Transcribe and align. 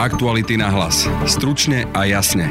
Aktuality 0.00 0.56
na 0.56 0.72
hlas. 0.72 1.04
Stručne 1.28 1.84
a 1.92 2.08
jasne. 2.08 2.48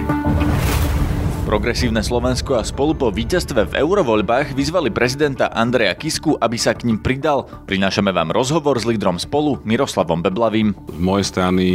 Progresívne 1.49 2.05
Slovensko 2.05 2.53
a 2.53 2.61
spolu 2.61 2.93
po 2.93 3.09
víťazstve 3.09 3.73
v 3.73 3.81
eurovoľbách 3.81 4.53
vyzvali 4.53 4.93
prezidenta 4.93 5.49
Andreja 5.49 5.97
Kisku, 5.97 6.37
aby 6.37 6.61
sa 6.61 6.77
k 6.77 6.85
ním 6.85 7.01
pridal. 7.01 7.49
Prinášame 7.65 8.13
vám 8.13 8.29
rozhovor 8.29 8.77
s 8.77 8.85
lídrom 8.85 9.17
spolu 9.17 9.57
Miroslavom 9.65 10.21
Beblavým. 10.21 10.77
Z 10.77 11.01
mojej 11.01 11.25
strany 11.25 11.65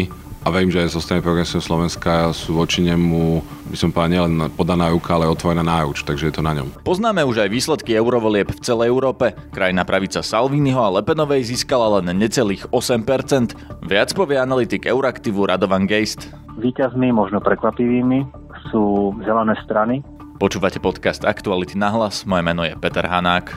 a 0.44 0.52
verím, 0.52 0.68
že 0.68 0.84
aj 0.84 0.92
zo 0.92 1.00
strany 1.00 1.24
Progresívneho 1.24 1.64
Slovenska 1.64 2.28
sú 2.36 2.60
voči 2.60 2.84
nemu, 2.84 3.40
by 3.72 3.76
som 3.80 3.88
povedal, 3.88 4.28
nielen 4.28 4.52
podaná 4.52 4.92
ruka, 4.92 5.16
ale 5.16 5.24
otvorená 5.24 5.64
náruč, 5.64 6.04
takže 6.04 6.28
je 6.28 6.34
to 6.36 6.44
na 6.44 6.52
ňom. 6.52 6.68
Poznáme 6.84 7.24
už 7.24 7.48
aj 7.48 7.48
výsledky 7.48 7.96
eurovolieb 7.96 8.52
v 8.52 8.60
celej 8.60 8.92
Európe. 8.92 9.32
Krajná 9.56 9.88
pravica 9.88 10.20
Salviniho 10.20 10.84
a 10.84 11.00
Lepenovej 11.00 11.48
získala 11.48 11.98
len 11.98 12.12
necelých 12.20 12.68
8%. 12.68 13.56
Viac 13.88 14.12
povie 14.12 14.36
analytik 14.36 14.84
Euraktivu 14.84 15.48
Radovan 15.48 15.88
Geist. 15.88 16.28
Výťazmi, 16.60 17.08
možno 17.08 17.40
prekvapivými, 17.40 18.28
sú 18.68 19.16
zelené 19.24 19.56
strany. 19.64 20.04
Počúvate 20.36 20.76
podcast 20.76 21.24
Aktuality 21.24 21.80
na 21.80 21.88
hlas, 21.88 22.28
moje 22.28 22.44
meno 22.44 22.68
je 22.68 22.76
Peter 22.76 23.08
Hanák. 23.08 23.56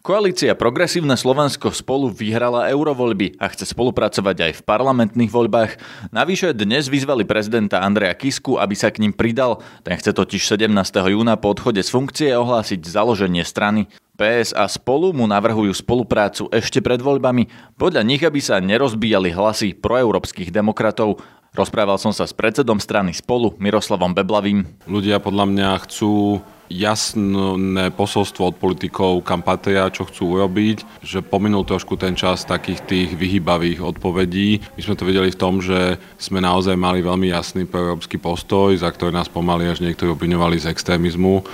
Koalícia 0.00 0.56
Progresívne 0.56 1.12
Slovensko 1.12 1.76
spolu 1.76 2.08
vyhrala 2.08 2.72
eurovoľby 2.72 3.36
a 3.36 3.52
chce 3.52 3.68
spolupracovať 3.68 4.36
aj 4.48 4.52
v 4.56 4.64
parlamentných 4.64 5.28
voľbách. 5.28 5.76
Navyše 6.08 6.56
dnes 6.56 6.88
vyzvali 6.88 7.28
prezidenta 7.28 7.84
Andreja 7.84 8.16
Kisku, 8.16 8.56
aby 8.56 8.72
sa 8.72 8.88
k 8.88 9.04
ním 9.04 9.12
pridal. 9.12 9.60
Ten 9.84 10.00
chce 10.00 10.16
totiž 10.16 10.56
17. 10.56 10.72
júna 11.04 11.36
po 11.36 11.52
odchode 11.52 11.84
z 11.84 11.92
funkcie 11.92 12.32
ohlásiť 12.32 12.80
založenie 12.80 13.44
strany. 13.44 13.92
PS 14.16 14.56
a 14.56 14.64
spolu 14.72 15.12
mu 15.12 15.28
navrhujú 15.28 15.76
spoluprácu 15.76 16.48
ešte 16.48 16.80
pred 16.80 17.04
voľbami, 17.04 17.52
podľa 17.76 18.00
nich, 18.00 18.24
aby 18.24 18.40
sa 18.40 18.56
nerozbíjali 18.56 19.36
hlasy 19.36 19.76
proeurópskych 19.76 20.48
demokratov. 20.48 21.20
Rozprával 21.52 22.00
som 22.00 22.16
sa 22.16 22.24
s 22.24 22.32
predsedom 22.32 22.80
strany 22.80 23.12
spolu 23.12 23.52
Miroslavom 23.60 24.16
Beblavým. 24.16 24.64
Ľudia 24.88 25.20
podľa 25.20 25.44
mňa 25.44 25.68
chcú 25.84 26.40
jasné 26.70 27.90
posolstvo 27.90 28.54
od 28.54 28.56
politikov, 28.56 29.26
kam 29.26 29.42
patria, 29.42 29.90
čo 29.90 30.06
chcú 30.06 30.38
urobiť, 30.38 31.02
že 31.02 31.18
pominul 31.18 31.66
trošku 31.66 31.98
ten 31.98 32.14
čas 32.14 32.46
takých 32.46 32.80
tých 32.86 33.10
vyhybavých 33.18 33.82
odpovedí. 33.82 34.62
My 34.78 34.80
sme 34.80 34.94
to 34.94 35.04
videli 35.04 35.34
v 35.34 35.40
tom, 35.40 35.58
že 35.58 35.98
sme 36.14 36.38
naozaj 36.38 36.78
mali 36.78 37.02
veľmi 37.02 37.34
jasný 37.34 37.66
proeurópsky 37.66 38.22
postoj, 38.22 38.70
za 38.78 38.86
ktorý 38.86 39.10
nás 39.10 39.26
pomaly 39.26 39.66
až 39.66 39.82
niektorí 39.82 40.14
obviňovali 40.14 40.62
z 40.62 40.70
extrémizmu, 40.70 41.42
e, 41.42 41.44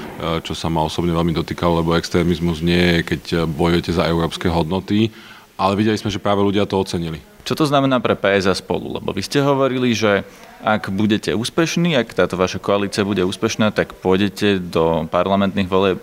čo 0.44 0.52
sa 0.52 0.68
ma 0.68 0.84
osobne 0.84 1.16
veľmi 1.16 1.32
dotýkalo, 1.32 1.80
lebo 1.80 1.96
extrémizmus 1.96 2.60
nie 2.60 3.00
je, 3.00 3.16
keď 3.16 3.22
bojujete 3.48 3.96
za 3.96 4.04
európske 4.04 4.52
hodnoty, 4.52 5.08
ale 5.56 5.80
videli 5.80 5.96
sme, 5.96 6.12
že 6.12 6.20
práve 6.20 6.44
ľudia 6.44 6.68
to 6.68 6.76
ocenili. 6.76 7.24
Čo 7.46 7.56
to 7.56 7.64
znamená 7.64 8.02
pre 8.02 8.18
PS 8.18 8.50
a 8.50 8.54
spolu? 8.58 8.98
Lebo 8.98 9.14
vy 9.14 9.22
ste 9.22 9.38
hovorili, 9.38 9.94
že 9.94 10.26
ak 10.64 10.88
budete 10.90 11.36
úspešní, 11.36 11.96
ak 11.96 12.16
táto 12.16 12.40
vaša 12.40 12.60
koalícia 12.62 13.04
bude 13.04 13.24
úspešná, 13.24 13.70
tak 13.70 13.92
pôjdete 14.00 14.60
do 14.60 15.04
parlamentných 15.10 15.68
volieb 15.68 16.00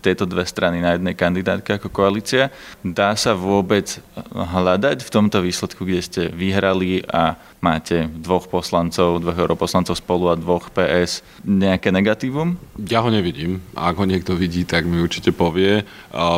tieto 0.00 0.24
dve 0.24 0.46
strany 0.46 0.80
na 0.80 0.94
jednej 0.96 1.14
kandidátke 1.14 1.76
ako 1.76 1.88
koalícia. 1.90 2.50
Dá 2.80 3.14
sa 3.18 3.34
vôbec 3.34 3.98
hľadať 4.32 5.02
v 5.02 5.12
tomto 5.12 5.42
výsledku, 5.42 5.82
kde 5.84 6.00
ste 6.02 6.22
vyhrali 6.30 7.02
a 7.08 7.36
máte 7.58 8.06
dvoch 8.06 8.46
poslancov, 8.46 9.18
dvoch 9.18 9.38
europoslancov 9.38 9.98
spolu 9.98 10.30
a 10.30 10.38
dvoch 10.38 10.70
PS, 10.70 11.26
nejaké 11.42 11.90
negatívum? 11.90 12.54
Ja 12.78 13.02
ho 13.02 13.10
nevidím. 13.10 13.58
A 13.74 13.90
ak 13.90 13.98
ho 13.98 14.06
niekto 14.06 14.38
vidí, 14.38 14.62
tak 14.62 14.86
mi 14.86 15.02
určite 15.02 15.34
povie. 15.34 15.82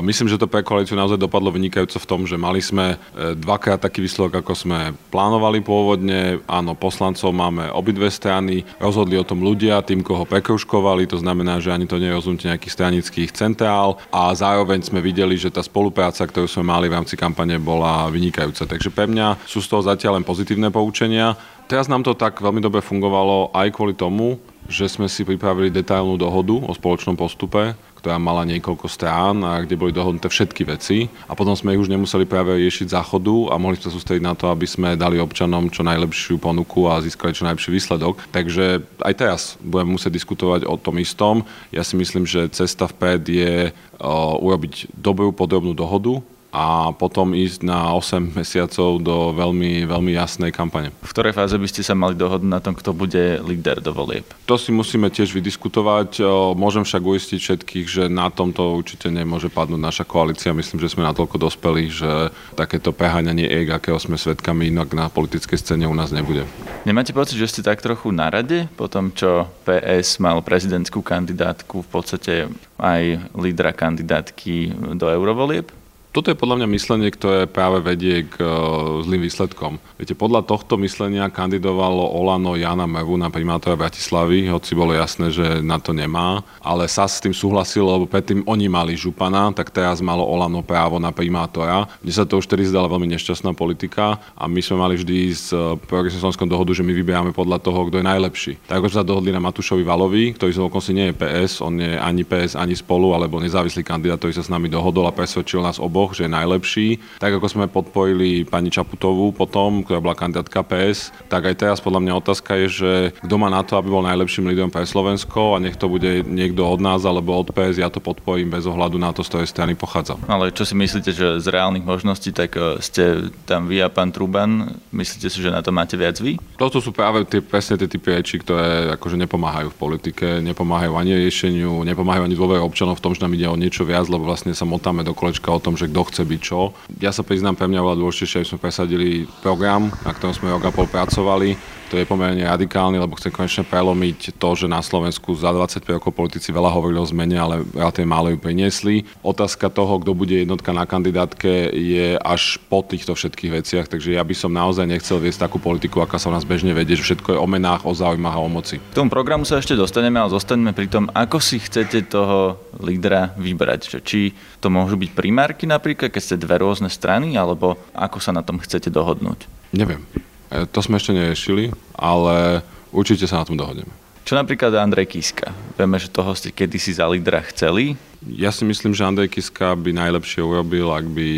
Myslím, 0.00 0.32
že 0.32 0.40
to 0.40 0.48
pre 0.48 0.64
koalíciu 0.64 0.96
naozaj 0.96 1.20
dopadlo 1.20 1.52
vynikajúco 1.52 2.00
v 2.00 2.08
tom, 2.08 2.20
že 2.24 2.40
mali 2.40 2.64
sme 2.64 2.96
e, 2.96 3.36
dvakrát 3.36 3.84
taký 3.84 4.00
výsledok, 4.00 4.40
ako 4.40 4.52
sme 4.56 4.78
plánovali 5.12 5.60
pôvodne. 5.60 6.40
Áno, 6.48 6.72
poslancov 6.72 7.32
máme 7.36 7.68
obidve 7.72 8.08
strany, 8.08 8.64
rozhodli 8.80 9.20
o 9.20 9.26
tom 9.26 9.44
ľudia, 9.44 9.84
tým, 9.84 10.00
koho 10.00 10.24
prekruškovali, 10.24 11.04
to 11.04 11.20
znamená, 11.20 11.60
že 11.60 11.72
ani 11.72 11.84
to 11.84 12.00
rozhodnutie 12.00 12.48
nejakých 12.48 12.76
stranických 12.76 13.30
centrál 13.50 13.98
a 14.14 14.30
zároveň 14.30 14.86
sme 14.86 15.02
videli, 15.02 15.34
že 15.34 15.50
tá 15.50 15.58
spolupráca, 15.58 16.22
ktorú 16.22 16.46
sme 16.46 16.70
mali 16.70 16.86
v 16.86 17.02
rámci 17.02 17.18
kampane, 17.18 17.58
bola 17.58 18.06
vynikajúca. 18.06 18.62
Takže 18.70 18.94
pre 18.94 19.10
mňa 19.10 19.42
sú 19.42 19.58
z 19.58 19.66
toho 19.66 19.82
zatiaľ 19.82 20.22
len 20.22 20.24
pozitívne 20.24 20.70
poučenia. 20.70 21.34
Teraz 21.70 21.86
nám 21.86 22.02
to 22.02 22.18
tak 22.18 22.42
veľmi 22.42 22.58
dobre 22.58 22.82
fungovalo 22.82 23.54
aj 23.54 23.70
kvôli 23.70 23.94
tomu, 23.94 24.42
že 24.66 24.90
sme 24.90 25.06
si 25.06 25.22
pripravili 25.22 25.70
detailnú 25.70 26.18
dohodu 26.18 26.66
o 26.66 26.74
spoločnom 26.74 27.14
postupe, 27.14 27.78
ktorá 27.94 28.18
mala 28.18 28.42
niekoľko 28.42 28.90
strán 28.90 29.38
a 29.46 29.62
kde 29.62 29.78
boli 29.78 29.94
dohodnuté 29.94 30.26
všetky 30.26 30.66
veci. 30.66 31.06
A 31.30 31.38
potom 31.38 31.54
sme 31.54 31.70
ich 31.70 31.78
už 31.78 31.86
nemuseli 31.86 32.26
práve 32.26 32.58
riešiť 32.58 32.90
záchodu 32.90 33.54
a 33.54 33.60
mohli 33.62 33.78
sa 33.78 33.86
sústrediť 33.86 34.18
na 34.18 34.34
to, 34.34 34.50
aby 34.50 34.66
sme 34.66 34.98
dali 34.98 35.22
občanom 35.22 35.70
čo 35.70 35.86
najlepšiu 35.86 36.42
ponuku 36.42 36.90
a 36.90 36.98
získali 37.06 37.38
čo 37.38 37.46
najlepší 37.46 37.70
výsledok. 37.70 38.18
Takže 38.34 38.82
aj 39.06 39.14
teraz 39.14 39.40
budeme 39.62 39.94
musieť 39.94 40.18
diskutovať 40.18 40.66
o 40.66 40.74
tom 40.74 40.98
istom. 40.98 41.46
Ja 41.70 41.86
si 41.86 41.94
myslím, 41.94 42.26
že 42.26 42.50
cesta 42.50 42.90
vpred 42.90 43.22
je 43.30 43.70
uh, 43.70 44.42
urobiť 44.42 44.90
dobrú 44.90 45.30
podrobnú 45.30 45.70
dohodu 45.78 46.18
a 46.50 46.90
potom 46.90 47.30
ísť 47.30 47.62
na 47.62 47.94
8 47.94 48.34
mesiacov 48.34 48.98
do 48.98 49.30
veľmi, 49.32 49.86
veľmi 49.86 50.12
jasnej 50.18 50.50
kampane. 50.50 50.90
V 51.06 51.14
ktorej 51.14 51.34
fáze 51.34 51.54
by 51.54 51.68
ste 51.70 51.86
sa 51.86 51.94
mali 51.94 52.18
dohodnúť 52.18 52.50
na 52.50 52.58
tom, 52.58 52.74
kto 52.74 52.90
bude 52.90 53.38
líder 53.46 53.78
do 53.78 53.94
volieb? 53.94 54.26
To 54.50 54.58
si 54.58 54.74
musíme 54.74 55.10
tiež 55.14 55.30
vydiskutovať. 55.30 56.22
Môžem 56.58 56.82
však 56.82 57.02
uistiť 57.06 57.38
všetkých, 57.38 57.86
že 57.86 58.04
na 58.10 58.28
tomto 58.34 58.74
určite 58.74 59.06
nemôže 59.14 59.46
padnúť 59.46 59.78
naša 59.78 60.04
koalícia. 60.04 60.50
Myslím, 60.50 60.82
že 60.82 60.90
sme 60.90 61.06
natoľko 61.06 61.38
dospeli, 61.38 61.86
že 61.86 62.34
takéto 62.58 62.90
preháňanie 62.90 63.46
EG, 63.46 63.70
akého 63.70 64.02
sme 64.02 64.18
svetkami 64.18 64.74
inak 64.74 64.90
na 64.90 65.06
politickej 65.06 65.58
scéne 65.58 65.86
u 65.86 65.94
nás 65.94 66.10
nebude. 66.10 66.42
Nemáte 66.82 67.14
pocit, 67.14 67.38
že 67.38 67.46
ste 67.46 67.62
tak 67.62 67.78
trochu 67.78 68.10
na 68.10 68.26
rade 68.26 68.66
po 68.74 68.90
tom, 68.90 69.14
čo 69.14 69.46
PS 69.62 70.18
mal 70.18 70.42
prezidentskú 70.42 70.98
kandidátku, 70.98 71.86
v 71.86 71.90
podstate 71.94 72.34
aj 72.82 73.30
lídra 73.38 73.70
kandidátky 73.70 74.74
do 74.98 75.06
eurovolieb? 75.06 75.70
Toto 76.10 76.26
je 76.26 76.34
podľa 76.34 76.58
mňa 76.58 76.68
myslenie, 76.74 77.06
ktoré 77.14 77.46
práve 77.46 77.78
vedie 77.86 78.26
k 78.26 78.42
uh, 78.42 78.98
zlým 79.06 79.30
výsledkom. 79.30 79.78
Viete, 79.94 80.18
podľa 80.18 80.42
tohto 80.42 80.74
myslenia 80.82 81.30
kandidovalo 81.30 82.02
Olano 82.02 82.58
Jana 82.58 82.82
Mevu 82.82 83.14
na 83.14 83.30
primátora 83.30 83.78
Bratislavy, 83.78 84.50
hoci 84.50 84.74
bolo 84.74 84.90
jasné, 84.90 85.30
že 85.30 85.62
na 85.62 85.78
to 85.78 85.94
nemá, 85.94 86.42
ale 86.58 86.90
SAS 86.90 87.18
s 87.18 87.22
tým 87.22 87.30
súhlasil, 87.30 87.86
lebo 87.86 88.10
predtým 88.10 88.42
oni 88.42 88.66
mali 88.66 88.98
župana, 88.98 89.54
tak 89.54 89.70
teraz 89.70 90.02
malo 90.02 90.26
Olano 90.26 90.66
právo 90.66 90.98
na 90.98 91.14
primátora. 91.14 91.86
Mne 92.02 92.10
sa 92.10 92.26
to 92.26 92.42
už 92.42 92.50
tedy 92.50 92.66
zdala 92.66 92.90
veľmi 92.90 93.06
nešťastná 93.14 93.54
politika 93.54 94.18
a 94.34 94.50
my 94.50 94.58
sme 94.58 94.82
mali 94.82 94.98
vždy 94.98 95.30
s 95.30 95.54
uh, 95.54 95.78
Progresívnym 95.78 96.50
dohodu, 96.50 96.74
že 96.74 96.82
my 96.82 96.90
vyberáme 96.90 97.30
podľa 97.30 97.62
toho, 97.62 97.86
kto 97.86 98.02
je 98.02 98.10
najlepší. 98.10 98.52
Tak 98.66 98.82
ako 98.82 98.86
sme 98.90 98.98
sa 98.98 99.06
dohodli 99.06 99.30
na 99.30 99.38
Matúšovi 99.38 99.86
Valovi, 99.86 100.34
ktorý 100.34 100.50
z 100.50 100.58
si 100.82 100.90
nie 100.90 101.14
je 101.14 101.18
PS, 101.22 101.62
on 101.62 101.78
nie 101.78 101.94
je 101.94 102.02
ani 102.02 102.26
PS, 102.26 102.58
ani 102.58 102.74
spolu, 102.74 103.14
alebo 103.14 103.38
nezávislý 103.38 103.86
kandidát, 103.86 104.18
ktorý 104.18 104.34
sa 104.34 104.42
s 104.42 104.50
nami 104.50 104.66
dohodol 104.66 105.06
a 105.06 105.14
presvedčil 105.14 105.62
nás 105.62 105.78
obo 105.78 105.99
oboch, 106.00 106.16
že 106.16 106.24
je 106.24 106.32
najlepší. 106.32 106.88
Tak 107.20 107.36
ako 107.36 107.46
sme 107.52 107.68
podpojili 107.68 108.48
pani 108.48 108.72
Čaputovú 108.72 109.36
potom, 109.36 109.84
ktorá 109.84 110.00
bola 110.00 110.16
kandidátka 110.16 110.64
PS, 110.64 111.12
tak 111.28 111.44
aj 111.44 111.60
teraz 111.60 111.78
podľa 111.84 112.00
mňa 112.00 112.12
otázka 112.24 112.56
je, 112.64 112.66
že 112.72 112.92
kto 113.20 113.34
má 113.36 113.52
na 113.52 113.60
to, 113.60 113.76
aby 113.76 113.92
bol 113.92 114.00
najlepším 114.00 114.48
lídrom 114.48 114.72
pre 114.72 114.88
Slovensko 114.88 115.60
a 115.60 115.60
nech 115.60 115.76
to 115.76 115.92
bude 115.92 116.24
niekto 116.24 116.64
od 116.64 116.80
nás 116.80 117.04
alebo 117.04 117.36
od 117.36 117.52
PS, 117.52 117.76
ja 117.76 117.92
to 117.92 118.00
podpojím 118.00 118.48
bez 118.48 118.64
ohľadu 118.64 118.96
na 118.96 119.12
to, 119.12 119.20
z 119.20 119.28
ktorej 119.28 119.52
strany 119.52 119.76
pochádza. 119.76 120.16
Ale 120.24 120.48
čo 120.56 120.64
si 120.64 120.72
myslíte, 120.72 121.12
že 121.12 121.36
z 121.36 121.46
reálnych 121.52 121.84
možností, 121.84 122.32
tak 122.32 122.56
e, 122.56 122.80
ste 122.80 123.28
tam 123.44 123.68
vy 123.68 123.84
a 123.84 123.92
pán 123.92 124.08
Truban, 124.08 124.80
myslíte 124.96 125.28
si, 125.28 125.44
že 125.44 125.52
na 125.52 125.60
to 125.60 125.68
máte 125.68 126.00
viac 126.00 126.16
vy? 126.16 126.40
Toto 126.56 126.80
sú 126.80 126.96
práve 126.96 127.28
tie, 127.28 127.44
presne 127.44 127.76
tie 127.76 127.90
typy 127.90 128.16
reči, 128.16 128.40
ktoré 128.40 128.96
akože 128.96 129.20
nepomáhajú 129.20 129.68
v 129.74 129.76
politike, 129.76 130.40
nepomáhajú 130.40 130.96
ani 130.96 131.12
riešeniu, 131.28 131.84
nepomáhajú 131.84 132.24
ani 132.24 132.36
dôvere 132.38 132.64
občanov 132.64 132.96
v 132.96 133.04
tom, 133.04 133.12
že 133.12 133.20
nám 133.20 133.36
ide 133.36 133.50
o 133.50 133.58
niečo 133.58 133.82
viac, 133.82 134.06
lebo 134.06 134.24
vlastne 134.24 134.54
sa 134.54 134.62
motáme 134.62 135.02
do 135.02 135.10
kolečka 135.10 135.50
o 135.50 135.58
tom, 135.58 135.74
že 135.74 135.89
kto 135.90 136.00
chce 136.06 136.22
byť 136.22 136.40
čo. 136.40 136.70
Ja 137.02 137.10
sa 137.10 137.26
priznám, 137.26 137.58
pre 137.58 137.66
mňa 137.66 137.82
bolo 137.82 138.06
dôležitejšie, 138.06 138.40
aby 138.40 138.48
sme 138.48 138.62
presadili 138.62 139.08
program, 139.42 139.90
na 140.06 140.14
ktorom 140.14 140.32
sme 140.32 140.54
rok 140.54 140.64
a 140.64 140.70
pol 140.70 140.86
pracovali 140.86 141.79
to 141.90 141.98
je 141.98 142.06
pomerne 142.06 142.46
radikálny, 142.46 143.02
lebo 143.02 143.18
chce 143.18 143.34
konečne 143.34 143.66
prelomiť 143.66 144.38
to, 144.38 144.48
že 144.54 144.70
na 144.70 144.78
Slovensku 144.78 145.34
za 145.34 145.50
25 145.50 145.98
rokov 145.98 146.14
politici 146.14 146.54
veľa 146.54 146.70
hovorili 146.70 147.02
o 147.02 147.10
zmene, 147.10 147.34
ale 147.34 147.66
relatívne 147.74 148.06
málo 148.06 148.30
ju 148.30 148.38
priniesli. 148.38 149.02
Otázka 149.26 149.66
toho, 149.74 149.98
kto 149.98 150.14
bude 150.14 150.38
jednotka 150.38 150.70
na 150.70 150.86
kandidátke, 150.86 151.74
je 151.74 152.14
až 152.14 152.62
po 152.70 152.86
týchto 152.86 153.18
všetkých 153.18 153.50
veciach, 153.50 153.86
takže 153.90 154.14
ja 154.14 154.22
by 154.22 154.34
som 154.38 154.54
naozaj 154.54 154.86
nechcel 154.86 155.18
viesť 155.18 155.50
takú 155.50 155.58
politiku, 155.58 155.98
aká 155.98 156.22
sa 156.22 156.30
u 156.30 156.32
nás 156.32 156.46
bežne 156.46 156.70
vedie, 156.70 156.94
že 156.94 157.02
všetko 157.10 157.34
je 157.34 157.42
o 157.42 157.50
menách, 157.50 157.82
o 157.82 157.90
záujmách 157.90 158.38
a 158.38 158.44
o 158.46 158.46
moci. 158.46 158.78
K 158.78 158.94
tomu 158.94 159.10
programu 159.10 159.42
sa 159.42 159.58
ešte 159.58 159.74
dostaneme, 159.74 160.22
ale 160.22 160.30
zostaneme 160.30 160.70
pri 160.70 160.86
tom, 160.86 161.10
ako 161.10 161.42
si 161.42 161.58
chcete 161.58 162.06
toho 162.06 162.62
lídra 162.78 163.34
vybrať. 163.34 163.98
Či 164.06 164.30
to 164.62 164.70
môžu 164.70 164.94
byť 164.94 165.10
primárky 165.10 165.66
napríklad, 165.66 166.14
keď 166.14 166.22
ste 166.22 166.36
dve 166.38 166.62
rôzne 166.62 166.86
strany, 166.86 167.34
alebo 167.34 167.74
ako 167.98 168.22
sa 168.22 168.30
na 168.30 168.46
tom 168.46 168.62
chcete 168.62 168.94
dohodnúť? 168.94 169.50
Neviem. 169.74 170.29
E, 170.50 170.66
to 170.66 170.82
sme 170.82 170.98
ešte 170.98 171.14
neriešili, 171.14 171.70
ale 171.94 172.66
určite 172.90 173.24
sa 173.30 173.40
na 173.40 173.46
tom 173.46 173.56
dohodneme. 173.56 173.90
Čo 174.26 174.36
napríklad 174.36 174.76
Andrej 174.76 175.16
Kiska? 175.16 175.50
Vieme, 175.74 175.96
že 175.96 176.12
toho 176.12 176.36
ste 176.36 176.52
kedysi 176.54 176.94
za 176.94 177.08
lídra 177.08 177.40
chceli. 177.50 177.96
Ja 178.20 178.52
si 178.52 178.68
myslím, 178.68 178.92
že 178.92 179.08
Andrej 179.08 179.32
Kiska 179.32 179.72
by 179.74 179.96
najlepšie 179.96 180.44
urobil, 180.44 180.92
ak 180.92 181.08
by 181.08 181.28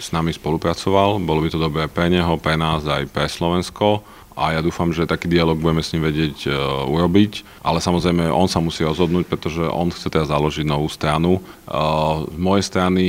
s 0.00 0.08
nami 0.10 0.32
spolupracoval. 0.32 1.20
Bolo 1.20 1.44
by 1.44 1.48
to 1.52 1.60
dobré 1.60 1.84
pre 1.86 2.08
neho, 2.08 2.40
pre 2.40 2.56
nás 2.56 2.82
aj 2.88 3.06
pre 3.12 3.28
Slovensko 3.28 4.02
a 4.40 4.56
ja 4.56 4.64
dúfam, 4.64 4.88
že 4.88 5.04
taký 5.04 5.28
dialog 5.28 5.60
budeme 5.60 5.84
s 5.84 5.92
ním 5.92 6.08
vedieť 6.08 6.48
uh, 6.48 6.88
urobiť, 6.88 7.44
ale 7.60 7.76
samozrejme 7.76 8.32
on 8.32 8.48
sa 8.48 8.56
musí 8.56 8.80
rozhodnúť, 8.88 9.28
pretože 9.28 9.60
on 9.60 9.92
chce 9.92 10.08
teraz 10.08 10.32
založiť 10.32 10.64
novú 10.64 10.88
stranu. 10.88 11.44
Uh, 11.68 12.24
z 12.24 12.38
mojej 12.40 12.64
strany 12.64 13.04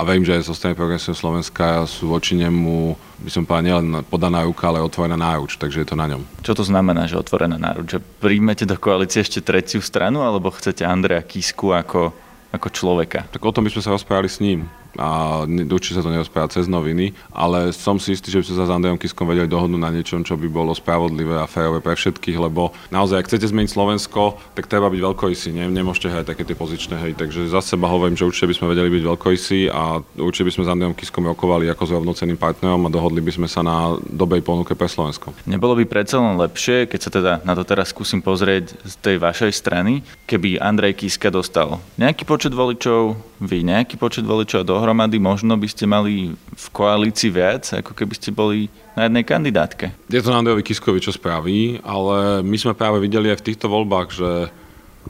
a 0.00 0.08
verím, 0.08 0.24
že 0.24 0.32
aj 0.32 0.48
zo 0.48 0.56
strany 0.56 0.72
Progresívneho 0.72 1.20
Slovenska 1.20 1.84
sú 1.84 2.08
voči 2.08 2.32
nemu, 2.32 2.96
by 3.20 3.28
som 3.28 3.44
povedal, 3.44 3.84
nielen 3.84 4.00
podaná 4.08 4.48
ruka, 4.48 4.72
ale 4.72 4.80
otvorená 4.80 5.20
náruč, 5.20 5.60
takže 5.60 5.84
je 5.84 5.88
to 5.92 5.96
na 6.00 6.08
ňom. 6.08 6.24
Čo 6.40 6.56
to 6.56 6.64
znamená, 6.64 7.04
že 7.04 7.20
otvorená 7.20 7.60
náruč? 7.60 7.92
Že 7.92 8.00
príjmete 8.16 8.64
do 8.64 8.80
koalície 8.80 9.20
ešte 9.20 9.44
tretiu 9.44 9.84
stranu, 9.84 10.24
alebo 10.24 10.48
chcete 10.48 10.88
Andreja 10.88 11.20
Kisku 11.20 11.76
ako, 11.76 12.16
ako 12.48 12.66
človeka? 12.72 13.28
Tak 13.28 13.44
o 13.44 13.52
tom 13.52 13.68
by 13.68 13.76
sme 13.76 13.84
sa 13.84 13.92
rozprávali 13.92 14.32
s 14.32 14.40
ním 14.40 14.72
a 14.98 15.42
určite 15.46 16.00
sa 16.00 16.04
to 16.04 16.10
nerozpráva 16.10 16.50
cez 16.50 16.66
noviny, 16.66 17.14
ale 17.30 17.70
som 17.70 18.00
si 18.00 18.16
istý, 18.16 18.32
že 18.32 18.42
by 18.42 18.44
sme 18.46 18.56
sa 18.58 18.66
s 18.66 18.74
Andrejom 18.74 18.98
Kiskom 18.98 19.28
vedeli 19.28 19.46
dohodnúť 19.46 19.82
na 19.82 19.90
niečom, 19.94 20.26
čo 20.26 20.34
by 20.34 20.48
bolo 20.50 20.74
spravodlivé 20.74 21.38
a 21.38 21.46
férové 21.46 21.78
pre 21.78 21.94
všetkých, 21.94 22.38
lebo 22.40 22.74
naozaj, 22.90 23.22
ak 23.22 23.28
chcete 23.30 23.46
zmeniť 23.50 23.70
Slovensko, 23.70 24.40
tak 24.58 24.66
treba 24.66 24.90
byť 24.90 25.00
veľkojsi, 25.00 25.48
ne? 25.54 25.70
nemôžete 25.70 26.10
hrať 26.10 26.26
také 26.34 26.42
tie 26.42 26.56
pozičné 26.58 26.94
hry. 26.98 27.12
Takže 27.14 27.46
za 27.50 27.62
seba 27.62 27.86
hovorím, 27.86 28.18
že 28.18 28.26
určite 28.26 28.50
by 28.50 28.56
sme 28.56 28.70
vedeli 28.74 28.88
byť 28.90 29.02
veľkojsi 29.06 29.60
a 29.70 30.02
určite 30.18 30.46
by 30.48 30.52
sme 30.58 30.64
s 30.66 30.72
Andrejom 30.72 30.96
Kiskom 30.98 31.24
rokovali 31.28 31.70
ako 31.70 31.82
s 31.86 31.94
rovnocenným 31.94 32.38
partnerom 32.40 32.86
a 32.86 32.92
dohodli 32.92 33.22
by 33.22 33.32
sme 33.34 33.48
sa 33.50 33.62
na 33.62 33.94
dobej 34.00 34.42
ponuke 34.42 34.74
pre 34.74 34.90
Slovensko. 34.90 35.30
Nebolo 35.46 35.78
by 35.78 35.84
predsa 35.86 36.18
len 36.18 36.38
lepšie, 36.40 36.90
keď 36.90 37.00
sa 37.00 37.10
teda 37.10 37.32
na 37.46 37.54
to 37.54 37.62
teraz 37.62 37.92
skúsim 37.94 38.22
pozrieť 38.22 38.74
z 38.86 38.94
tej 39.00 39.16
vašej 39.20 39.52
strany, 39.54 40.02
keby 40.26 40.58
Andrej 40.58 41.02
Kiska 41.04 41.30
dostal 41.30 41.82
nejaký 42.00 42.24
počet 42.24 42.54
voličov, 42.54 43.29
vy 43.40 43.64
nejaký 43.64 43.96
počet 43.96 44.28
voličov 44.28 44.68
do 44.68 44.76
dohromady 44.76 45.16
možno 45.16 45.56
by 45.56 45.64
ste 45.64 45.88
mali 45.88 46.36
v 46.36 46.66
koalícii 46.76 47.32
viac, 47.32 47.64
ako 47.72 47.96
keby 47.96 48.14
ste 48.14 48.30
boli 48.36 48.68
na 48.92 49.08
jednej 49.08 49.24
kandidátke. 49.24 49.96
Je 50.12 50.20
to 50.20 50.36
Andrejovi 50.36 50.60
Kiskovi, 50.60 51.00
čo 51.00 51.16
spraví, 51.16 51.80
ale 51.80 52.44
my 52.44 52.56
sme 52.60 52.76
práve 52.76 53.00
videli 53.00 53.32
aj 53.32 53.40
v 53.40 53.46
týchto 53.48 53.72
voľbách, 53.72 54.08
že 54.12 54.30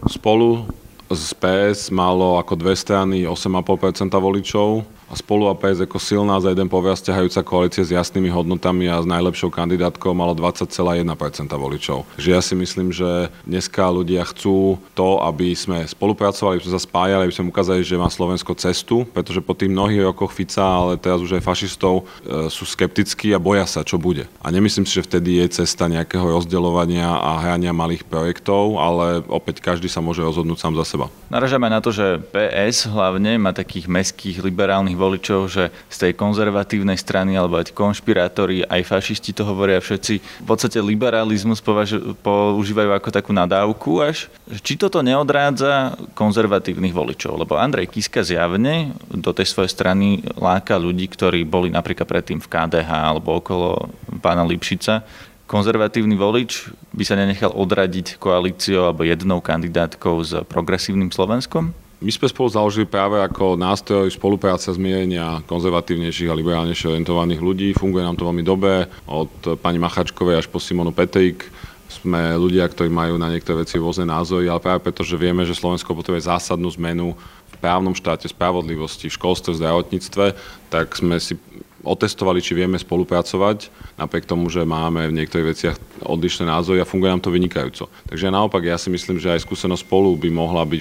spolu 0.07 0.71
z 1.11 1.35
PS 1.43 1.91
malo 1.91 2.39
ako 2.39 2.55
dve 2.55 2.79
strany 2.79 3.27
8,5% 3.27 4.15
voličov, 4.15 4.87
a 5.11 5.19
spolu 5.19 5.51
a 5.51 5.59
PS 5.59 5.83
ako 5.83 5.99
silná 5.99 6.39
za 6.39 6.55
jeden 6.55 6.71
povraz 6.71 7.03
ťahajúca 7.03 7.43
koalícia 7.43 7.83
s 7.83 7.91
jasnými 7.91 8.31
hodnotami 8.31 8.87
a 8.87 9.03
s 9.03 9.07
najlepšou 9.11 9.51
kandidátkou 9.51 10.15
malo 10.15 10.39
20,1% 10.39 11.03
voličov. 11.51 12.07
Že 12.15 12.29
ja 12.31 12.41
si 12.41 12.55
myslím, 12.55 12.95
že 12.95 13.27
dneska 13.43 13.91
ľudia 13.91 14.23
chcú 14.31 14.79
to, 14.95 15.19
aby 15.27 15.51
sme 15.59 15.83
spolupracovali, 15.83 16.63
aby 16.63 16.65
sme 16.71 16.77
sa 16.79 16.87
spájali, 16.87 17.27
aby 17.27 17.35
sme 17.35 17.51
ukázali, 17.51 17.83
že 17.83 17.99
má 17.99 18.07
Slovensko 18.07 18.55
cestu, 18.55 19.03
pretože 19.11 19.43
po 19.43 19.59
tých 19.59 19.75
mnohých 19.75 20.15
rokoch 20.15 20.31
Fica, 20.31 20.63
ale 20.63 20.95
teraz 20.95 21.19
už 21.19 21.37
aj 21.37 21.43
fašistov 21.43 22.07
e, 22.23 22.47
sú 22.47 22.63
skeptickí 22.63 23.35
a 23.35 23.43
boja 23.43 23.67
sa, 23.67 23.83
čo 23.83 23.99
bude. 23.99 24.31
A 24.39 24.55
nemyslím 24.55 24.87
si, 24.87 24.95
že 24.95 25.07
vtedy 25.11 25.43
je 25.43 25.67
cesta 25.67 25.91
nejakého 25.91 26.23
rozdeľovania 26.23 27.11
a 27.11 27.43
hrania 27.43 27.75
malých 27.75 28.07
projektov, 28.07 28.79
ale 28.79 29.27
opäť 29.27 29.59
každý 29.59 29.91
sa 29.91 29.99
môže 29.99 30.23
rozhodnúť 30.23 30.63
sám 30.63 30.79
za 30.79 30.87
seba. 30.87 31.11
Naražame 31.31 31.71
na 31.71 31.79
to, 31.79 31.95
že 31.95 32.19
PS 32.35 32.91
hlavne 32.91 33.39
má 33.39 33.55
takých 33.55 33.87
meských 33.87 34.43
liberálnych 34.43 34.99
voličov, 34.99 35.47
že 35.47 35.71
z 35.87 35.97
tej 36.03 36.13
konzervatívnej 36.19 36.99
strany 36.99 37.39
alebo 37.39 37.55
aj 37.55 37.71
konšpirátori, 37.71 38.67
aj 38.67 38.83
fašisti 38.83 39.31
to 39.31 39.47
hovoria 39.47 39.79
všetci, 39.79 40.19
v 40.19 40.47
podstate 40.47 40.83
liberalizmus 40.83 41.63
považu, 41.63 42.19
používajú 42.19 42.91
ako 42.91 43.09
takú 43.15 43.31
nadávku 43.31 44.03
až. 44.03 44.27
Či 44.51 44.75
toto 44.75 45.07
neodrádza 45.07 45.95
konzervatívnych 46.19 46.91
voličov? 46.91 47.39
Lebo 47.39 47.55
Andrej 47.55 47.95
Kiska 47.95 48.27
zjavne 48.27 48.99
do 49.07 49.31
tej 49.31 49.47
svojej 49.47 49.71
strany 49.71 50.27
láka 50.35 50.83
ľudí, 50.83 51.07
ktorí 51.07 51.47
boli 51.47 51.71
napríklad 51.71 52.11
predtým 52.11 52.43
v 52.43 52.51
KDH 52.51 52.91
alebo 52.91 53.39
okolo 53.39 53.87
pána 54.19 54.43
Lipšica, 54.43 55.07
konzervatívny 55.51 56.15
volič 56.15 56.71
by 56.95 57.03
sa 57.03 57.19
nenechal 57.19 57.51
odradiť 57.51 58.23
koalíciou 58.23 58.87
alebo 58.87 59.03
jednou 59.03 59.43
kandidátkou 59.43 60.23
s 60.23 60.39
progresívnym 60.47 61.11
Slovenskom? 61.11 61.75
My 62.01 62.09
sme 62.09 62.33
spolu 62.33 62.49
založili 62.49 62.89
práve 62.89 63.21
ako 63.21 63.61
nástroj 63.61 64.09
spolupráca 64.09 64.73
zmierenia 64.73 65.45
konzervatívnejších 65.45 66.33
a 66.33 66.39
liberálnejšie 66.39 66.97
orientovaných 66.97 67.43
ľudí. 67.45 67.69
Funguje 67.77 68.07
nám 68.07 68.17
to 68.17 68.25
veľmi 68.25 68.41
dobre, 68.47 68.89
od 69.05 69.61
pani 69.61 69.77
Machačkovej 69.77 70.41
až 70.41 70.47
po 70.49 70.63
Simonu 70.63 70.95
Petrik. 70.95 71.45
Sme 71.91 72.39
ľudia, 72.39 72.65
ktorí 72.71 72.89
majú 72.89 73.21
na 73.21 73.29
niektoré 73.29 73.67
veci 73.67 73.77
rôzne 73.77 74.09
názory, 74.09 74.49
ale 74.49 74.65
práve 74.65 74.81
preto, 74.81 75.05
že 75.05 75.19
vieme, 75.19 75.45
že 75.45 75.59
Slovensko 75.59 75.93
potrebuje 75.93 76.31
zásadnú 76.31 76.71
zmenu 76.79 77.13
v 77.53 77.57
právnom 77.61 77.93
štáte, 77.93 78.31
spravodlivosti, 78.31 79.11
v 79.11 79.17
školstve, 79.21 79.53
v 79.53 79.61
zdravotníctve, 79.61 80.27
tak 80.73 80.97
sme 80.97 81.21
si 81.21 81.37
otestovali, 81.81 82.45
či 82.45 82.53
vieme 82.53 82.77
spolupracovať, 82.77 83.73
napriek 83.97 84.29
tomu, 84.29 84.53
že 84.53 84.65
máme 84.65 85.09
v 85.09 85.17
niektorých 85.17 85.49
veciach 85.53 85.77
odlišné 86.05 86.49
názory 86.49 86.81
a 86.81 86.89
funguje 86.89 87.13
nám 87.13 87.25
to 87.25 87.33
vynikajúco. 87.33 87.89
Takže 88.09 88.33
naopak 88.33 88.65
ja 88.65 88.77
si 88.77 88.89
myslím, 88.93 89.21
že 89.21 89.33
aj 89.33 89.45
skúsenosť 89.45 89.85
spolu 89.85 90.13
by 90.17 90.29
mohla 90.33 90.65
byť 90.65 90.81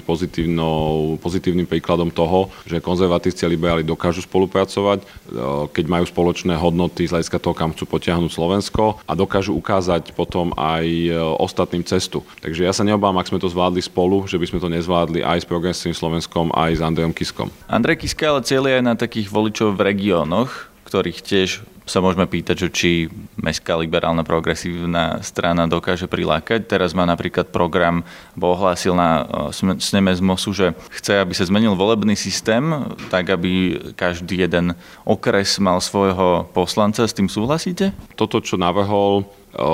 pozitívnym 1.20 1.68
príkladom 1.68 2.12
toho, 2.12 2.52
že 2.64 2.80
konzervatívci 2.80 3.44
a 3.44 3.52
liberáli 3.52 3.84
dokážu 3.84 4.24
spolupracovať, 4.24 5.00
e, 5.00 5.06
keď 5.72 5.84
majú 5.88 6.04
spoločné 6.08 6.56
hodnoty 6.56 7.08
z 7.08 7.12
hľadiska 7.16 7.40
toho, 7.40 7.56
kam 7.56 7.72
chcú 7.72 7.84
potiahnuť 7.88 8.30
Slovensko 8.32 9.00
a 9.04 9.12
dokážu 9.12 9.56
ukázať 9.56 10.12
potom 10.16 10.52
aj 10.56 10.84
e, 10.84 11.12
ostatným 11.40 11.84
cestu. 11.84 12.24
Takže 12.40 12.64
ja 12.64 12.72
sa 12.72 12.84
neobávam, 12.84 13.20
ak 13.20 13.28
sme 13.28 13.40
to 13.40 13.48
zvládli 13.48 13.84
spolu, 13.84 14.24
že 14.28 14.36
by 14.40 14.46
sme 14.48 14.58
to 14.60 14.68
nezvládli 14.68 15.20
aj 15.24 15.44
s 15.44 15.48
progresívnym 15.48 15.96
Slovenskom, 15.96 16.52
aj 16.52 16.76
s 16.76 16.84
Andrejom 16.84 17.12
Kiskom. 17.12 17.48
Andrej 17.68 18.04
Kiska 18.04 18.32
ale 18.32 18.44
cieľ 18.44 18.70
aj 18.70 18.84
na 18.84 18.94
takých 18.96 19.28
voličov 19.28 19.76
v 19.76 19.84
regiónoch, 19.92 20.69
ktorých 20.90 21.22
tiež 21.22 21.62
sa 21.86 21.98
môžeme 21.98 22.26
pýtať, 22.26 22.66
že 22.66 22.68
či 22.70 22.90
Mestská 23.38 23.74
liberálna 23.74 24.22
progresívna 24.22 25.18
strana 25.26 25.66
dokáže 25.66 26.06
prilákať. 26.06 26.70
Teraz 26.70 26.94
má 26.94 27.02
napríklad 27.02 27.50
program, 27.50 28.06
bo 28.38 28.54
ohlásil 28.54 28.94
na 28.94 29.26
e, 29.50 29.78
sneme 29.82 30.14
z 30.14 30.22
MOSu, 30.22 30.50
že 30.54 30.66
chce, 30.94 31.18
aby 31.18 31.34
sa 31.34 31.50
zmenil 31.50 31.74
volebný 31.74 32.14
systém, 32.14 32.62
tak 33.10 33.34
aby 33.34 33.74
každý 33.98 34.46
jeden 34.46 34.78
okres 35.02 35.58
mal 35.58 35.82
svojho 35.82 36.46
poslanca. 36.54 37.02
S 37.02 37.16
tým 37.16 37.26
súhlasíte? 37.26 37.90
Toto, 38.14 38.38
čo 38.38 38.54
navrhol, 38.54 39.26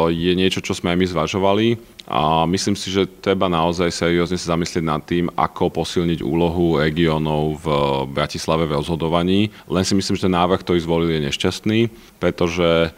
je 0.09 0.33
niečo, 0.33 0.65
čo 0.65 0.73
sme 0.73 0.97
aj 0.97 0.99
my 0.99 1.07
zvažovali 1.13 1.67
a 2.07 2.47
myslím 2.47 2.79
si, 2.79 2.89
že 2.89 3.05
treba 3.05 3.51
naozaj 3.51 3.91
seriózne 3.91 4.39
sa 4.39 4.55
zamyslieť 4.55 4.85
nad 4.87 5.03
tým, 5.03 5.27
ako 5.35 5.75
posilniť 5.75 6.23
úlohu 6.23 6.79
regiónov 6.79 7.61
v 7.61 7.67
Bratislave 8.15 8.65
v 8.65 8.79
rozhodovaní. 8.79 9.51
Len 9.67 9.85
si 9.85 9.99
myslím, 9.99 10.15
že 10.15 10.31
ten 10.31 10.39
návrh, 10.39 10.63
ktorý 10.63 10.79
zvolil, 10.81 11.11
je 11.13 11.27
nešťastný, 11.27 11.81
pretože 12.23 12.89
e, 12.89 12.91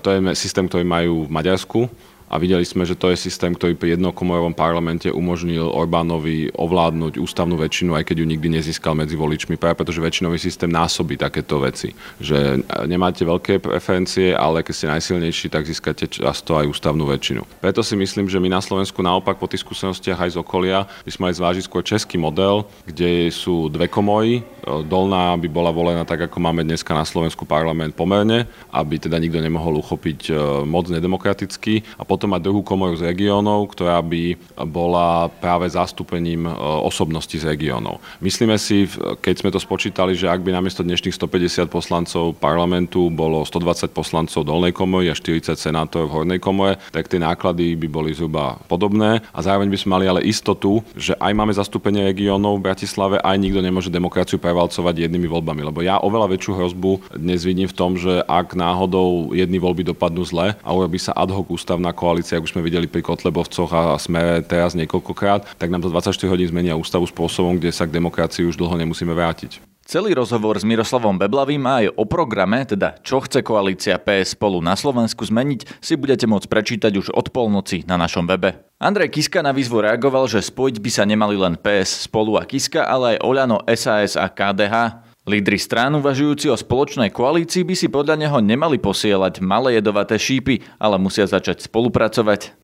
to 0.00 0.08
je 0.08 0.18
systém, 0.32 0.64
ktorý 0.66 0.88
majú 0.88 1.28
v 1.28 1.34
Maďarsku 1.36 1.80
a 2.26 2.42
videli 2.42 2.66
sme, 2.66 2.82
že 2.82 2.98
to 2.98 3.10
je 3.14 3.18
systém, 3.18 3.54
ktorý 3.54 3.78
pri 3.78 3.94
jednokomorovom 3.94 4.52
parlamente 4.52 5.06
umožnil 5.10 5.70
Orbánovi 5.70 6.50
ovládnuť 6.58 7.22
ústavnú 7.22 7.54
väčšinu, 7.54 7.94
aj 7.94 8.04
keď 8.10 8.16
ju 8.22 8.26
nikdy 8.26 8.48
nezískal 8.58 8.98
medzi 8.98 9.14
voličmi, 9.14 9.54
práve 9.54 9.78
pretože 9.78 10.02
väčšinový 10.02 10.38
systém 10.40 10.70
násobí 10.70 11.14
takéto 11.14 11.62
veci. 11.62 11.94
Že 12.18 12.66
nemáte 12.90 13.22
veľké 13.22 13.62
preferencie, 13.62 14.34
ale 14.34 14.66
keď 14.66 14.74
ste 14.74 14.92
najsilnejší, 14.92 15.46
tak 15.54 15.70
získate 15.70 16.10
často 16.10 16.58
aj 16.58 16.66
ústavnú 16.66 17.06
väčšinu. 17.06 17.46
Preto 17.62 17.86
si 17.86 17.94
myslím, 17.94 18.26
že 18.26 18.42
my 18.42 18.50
na 18.50 18.62
Slovensku 18.62 18.98
naopak 19.06 19.38
po 19.38 19.46
tých 19.46 19.62
skúsenostiach 19.62 20.26
aj 20.26 20.30
z 20.34 20.40
okolia 20.42 20.90
by 21.06 21.10
sme 21.10 21.22
mali 21.30 21.38
zvážiť 21.38 21.64
skôr 21.66 21.86
český 21.86 22.18
model, 22.18 22.66
kde 22.86 23.30
sú 23.30 23.70
dve 23.70 23.86
komory. 23.86 24.42
Dolná 24.66 25.38
by 25.38 25.46
bola 25.46 25.70
volená 25.70 26.02
tak, 26.02 26.26
ako 26.26 26.42
máme 26.42 26.66
dneska 26.66 26.90
na 26.90 27.06
Slovensku 27.06 27.46
parlament 27.46 27.94
pomerne, 27.94 28.50
aby 28.74 28.98
teda 28.98 29.14
nikto 29.22 29.38
nemohol 29.38 29.78
uchopiť 29.78 30.20
e, 30.26 30.32
moc 30.66 30.90
nedemokraticky. 30.90 31.86
A 31.94 32.02
potom 32.16 32.32
mať 32.32 32.48
druhú 32.48 32.64
komoru 32.64 32.96
z 32.96 33.12
regiónov, 33.12 33.76
ktorá 33.76 34.00
by 34.00 34.40
bola 34.64 35.28
práve 35.28 35.68
zastúpením 35.68 36.48
e, 36.48 36.52
osobností 36.80 37.36
z 37.36 37.52
regiónov. 37.52 38.00
Myslíme 38.24 38.56
si, 38.56 38.88
keď 39.20 39.34
sme 39.44 39.52
to 39.52 39.60
spočítali, 39.60 40.16
že 40.16 40.32
ak 40.32 40.40
by 40.40 40.56
namiesto 40.56 40.80
dnešných 40.80 41.12
150 41.12 41.68
poslancov 41.68 42.32
parlamentu 42.40 43.12
bolo 43.12 43.44
120 43.44 43.92
poslancov 43.92 44.48
dolnej 44.48 44.72
komory 44.72 45.12
a 45.12 45.14
40 45.14 45.60
senátorov 45.60 46.08
v 46.08 46.14
hornej 46.16 46.40
komore, 46.40 46.80
tak 46.88 47.12
tie 47.12 47.20
náklady 47.20 47.76
by 47.76 47.88
boli 47.92 48.16
zhruba 48.16 48.56
podobné 48.64 49.20
a 49.36 49.38
zároveň 49.44 49.68
by 49.68 49.76
sme 49.76 49.90
mali 50.00 50.06
ale 50.08 50.24
istotu, 50.24 50.80
že 50.96 51.12
aj 51.20 51.32
máme 51.36 51.52
zastúpenie 51.52 52.00
regiónov 52.08 52.56
v 52.56 52.72
Bratislave, 52.72 53.20
aj 53.20 53.36
nikto 53.36 53.60
nemôže 53.60 53.92
demokraciu 53.92 54.40
prevalcovať 54.40 55.04
jednými 55.04 55.28
voľbami. 55.28 55.60
Lebo 55.60 55.84
ja 55.84 56.00
oveľa 56.00 56.32
väčšiu 56.32 56.52
hrozbu 56.56 57.12
dnes 57.12 57.44
vidím 57.44 57.68
v 57.68 57.76
tom, 57.76 58.00
že 58.00 58.24
ak 58.24 58.56
náhodou 58.56 59.36
jedny 59.36 59.60
voľby 59.60 59.84
dopadnú 59.92 60.24
zle 60.24 60.56
a 60.56 60.68
urobí 60.72 60.96
sa 60.96 61.12
ad 61.12 61.28
hoc 61.28 61.50
ústavná 61.52 61.90
koalícia, 62.06 62.38
ako 62.38 62.46
sme 62.46 62.62
videli 62.62 62.86
pri 62.86 63.02
Kotlebovcoch 63.02 63.70
a 63.74 63.98
sme 63.98 64.38
teraz 64.46 64.78
niekoľkokrát, 64.78 65.58
tak 65.58 65.74
nám 65.74 65.82
to 65.82 65.90
24 65.90 66.30
hodín 66.30 66.46
zmenia 66.46 66.78
ústavu 66.78 67.02
spôsobom, 67.02 67.58
kde 67.58 67.74
sa 67.74 67.82
k 67.82 67.98
demokracii 67.98 68.46
už 68.46 68.54
dlho 68.54 68.78
nemusíme 68.78 69.10
vrátiť. 69.10 69.58
Celý 69.86 70.18
rozhovor 70.18 70.58
s 70.58 70.66
Miroslavom 70.66 71.14
Beblavým 71.14 71.62
a 71.62 71.78
aj 71.78 71.94
o 71.94 72.02
programe, 72.10 72.66
teda 72.66 72.98
čo 73.06 73.22
chce 73.22 73.42
koalícia 73.46 73.94
PS 74.02 74.34
spolu 74.34 74.58
na 74.58 74.74
Slovensku 74.74 75.22
zmeniť, 75.22 75.78
si 75.78 75.94
budete 75.94 76.26
môcť 76.26 76.50
prečítať 76.50 76.90
už 76.98 77.14
od 77.14 77.30
polnoci 77.30 77.86
na 77.86 77.94
našom 77.94 78.26
webe. 78.26 78.58
Andrej 78.82 79.14
Kiska 79.14 79.46
na 79.46 79.54
výzvu 79.54 79.86
reagoval, 79.86 80.26
že 80.26 80.42
spojiť 80.42 80.82
by 80.82 80.90
sa 80.90 81.06
nemali 81.06 81.38
len 81.38 81.54
PS 81.54 82.10
spolu 82.10 82.34
a 82.34 82.42
Kiska, 82.42 82.82
ale 82.82 83.14
aj 83.14 83.22
Oľano, 83.22 83.62
SAS 83.78 84.18
a 84.18 84.26
KDH. 84.26 85.05
Lídry 85.26 85.58
strán 85.58 85.90
uvažujúci 85.98 86.46
o 86.46 86.54
spoločnej 86.54 87.10
koalícii 87.10 87.66
by 87.66 87.74
si 87.74 87.90
podľa 87.90 88.14
neho 88.14 88.38
nemali 88.38 88.78
posielať 88.78 89.42
malé 89.42 89.82
jedovaté 89.82 90.22
šípy, 90.22 90.62
ale 90.78 91.02
musia 91.02 91.26
začať 91.26 91.66
spolupracovať. 91.66 92.54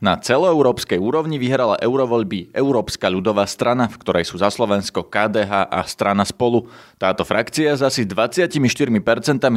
Na 0.00 0.16
celoeurópskej 0.16 0.96
úrovni 0.96 1.36
vyhrala 1.36 1.76
eurovoľby 1.76 2.56
Európska 2.56 3.12
ľudová 3.12 3.44
strana, 3.44 3.92
v 3.92 4.00
ktorej 4.00 4.24
sú 4.32 4.40
za 4.40 4.48
Slovensko 4.48 5.04
KDH 5.04 5.68
a 5.68 5.84
strana 5.84 6.24
spolu. 6.24 6.72
Táto 6.96 7.20
frakcia 7.28 7.76
s 7.76 7.84
asi 7.84 8.08
24% 8.08 8.48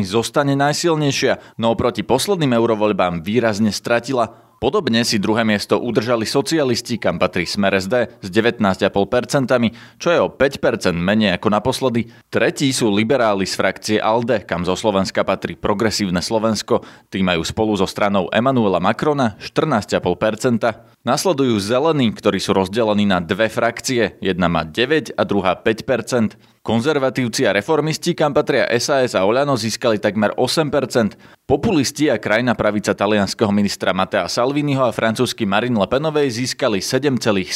zostane 0.03 0.59
najsilnejšia, 0.59 1.55
no 1.55 1.71
oproti 1.71 2.03
posledným 2.03 2.51
eurovoľbám 2.51 3.23
výrazne 3.23 3.71
stratila. 3.71 4.42
Podobne 4.63 5.03
si 5.03 5.19
druhé 5.19 5.43
miesto 5.43 5.75
udržali 5.75 6.23
socialisti, 6.23 6.95
kam 6.95 7.19
patrí 7.19 7.43
Smer 7.43 7.83
SD 7.83 8.23
s 8.23 8.27
19,5%, 8.31 8.95
čo 9.99 10.07
je 10.07 10.19
o 10.23 10.31
5% 10.31 10.95
menej 10.95 11.35
ako 11.35 11.51
naposledy. 11.51 12.07
Tretí 12.31 12.71
sú 12.71 12.87
liberáli 12.87 13.43
z 13.43 13.59
frakcie 13.59 13.97
ALDE, 13.99 14.47
kam 14.47 14.63
zo 14.63 14.79
Slovenska 14.79 15.27
patrí 15.27 15.59
Progresívne 15.59 16.23
Slovensko. 16.23 16.79
Tí 17.11 17.19
majú 17.19 17.43
spolu 17.43 17.75
so 17.75 17.83
stranou 17.83 18.31
Emanuela 18.31 18.79
Macrona 18.79 19.35
14,5%. 19.43 19.99
Nasledujú 21.03 21.59
zelení, 21.59 22.15
ktorí 22.15 22.39
sú 22.39 22.55
rozdelení 22.55 23.03
na 23.03 23.19
dve 23.19 23.51
frakcie. 23.51 24.15
Jedna 24.23 24.47
má 24.47 24.63
9 24.63 25.11
a 25.19 25.27
druhá 25.27 25.59
5%. 25.59 26.39
Konzervatívci 26.63 27.43
a 27.43 27.51
reformisti, 27.51 28.15
kam 28.15 28.31
patria 28.31 28.63
SAS 28.79 29.19
a 29.19 29.27
Oľano, 29.27 29.59
získali 29.59 29.99
takmer 29.99 30.31
8%. 30.39 31.43
Populisti 31.43 32.07
a 32.07 32.15
krajná 32.15 32.55
pravica 32.55 32.95
talianského 32.95 33.51
ministra 33.51 33.91
Matea 33.91 34.23
Salviniho 34.31 34.79
a 34.79 34.95
francúzsky 34.95 35.43
Marine 35.43 35.75
Le 35.75 35.91
Penovej 35.91 36.31
získali 36.31 36.79
7,7%. 36.79 37.51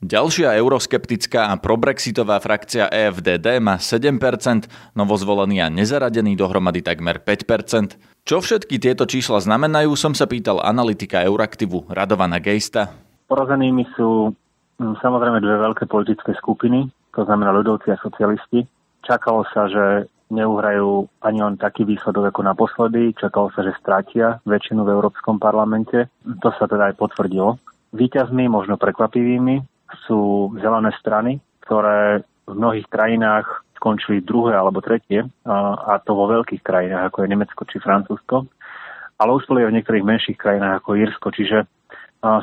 Ďalšia 0.00 0.48
euroskeptická 0.56 1.52
a 1.52 1.54
probrexitová 1.60 2.40
frakcia 2.40 2.88
EFDD 2.88 3.60
má 3.60 3.76
7%, 3.76 4.96
novozvolený 4.96 5.60
a 5.60 5.68
nezaradený 5.68 6.32
dohromady 6.40 6.80
takmer 6.80 7.20
5%. 7.20 8.00
Čo 8.24 8.40
všetky 8.40 8.80
tieto 8.80 9.04
čísla 9.04 9.44
znamenajú, 9.44 9.92
som 9.92 10.16
sa 10.16 10.24
pýtal 10.24 10.56
analytika 10.64 11.20
Euraktivu 11.20 11.84
Radovana 11.92 12.40
Gejsta. 12.40 12.96
Porozenými 13.28 13.84
sú 13.92 14.32
hm, 14.80 15.04
samozrejme 15.04 15.44
dve 15.44 15.68
veľké 15.68 15.84
politické 15.84 16.32
skupiny, 16.40 16.88
to 17.12 17.22
znamená 17.28 17.52
ľudovci 17.52 17.92
a 17.92 18.00
socialisti. 18.00 18.64
Čakalo 19.04 19.44
sa, 19.52 19.68
že 19.68 20.08
neuhrajú 20.32 21.06
ani 21.20 21.44
len 21.44 21.60
taký 21.60 21.84
výsledok 21.84 22.32
ako 22.32 22.40
naposledy. 22.40 23.12
Čakalo 23.20 23.52
sa, 23.52 23.60
že 23.60 23.76
strátia 23.76 24.40
väčšinu 24.48 24.80
v 24.80 24.92
Európskom 24.96 25.36
parlamente. 25.36 26.08
To 26.24 26.48
sa 26.56 26.64
teda 26.64 26.88
aj 26.88 26.96
potvrdilo. 26.96 27.60
Výťazmi, 27.92 28.48
možno 28.48 28.80
prekvapivými, 28.80 29.60
sú 30.08 30.48
zelené 30.56 30.88
strany, 30.96 31.36
ktoré 31.68 32.24
v 32.48 32.54
mnohých 32.56 32.88
krajinách 32.88 33.44
skončili 33.76 34.24
druhé 34.24 34.56
alebo 34.56 34.80
tretie, 34.80 35.28
a 35.44 36.00
to 36.00 36.16
vo 36.16 36.30
veľkých 36.30 36.64
krajinách, 36.64 37.12
ako 37.12 37.18
je 37.26 37.28
Nemecko 37.28 37.62
či 37.68 37.76
Francúzsko, 37.82 38.48
ale 39.20 39.30
už 39.36 39.44
boli 39.50 39.66
aj 39.66 39.68
v 39.68 39.76
niektorých 39.76 40.08
menších 40.08 40.38
krajinách 40.38 40.80
ako 40.80 40.96
Írsko. 40.96 41.28
Čiže 41.34 41.68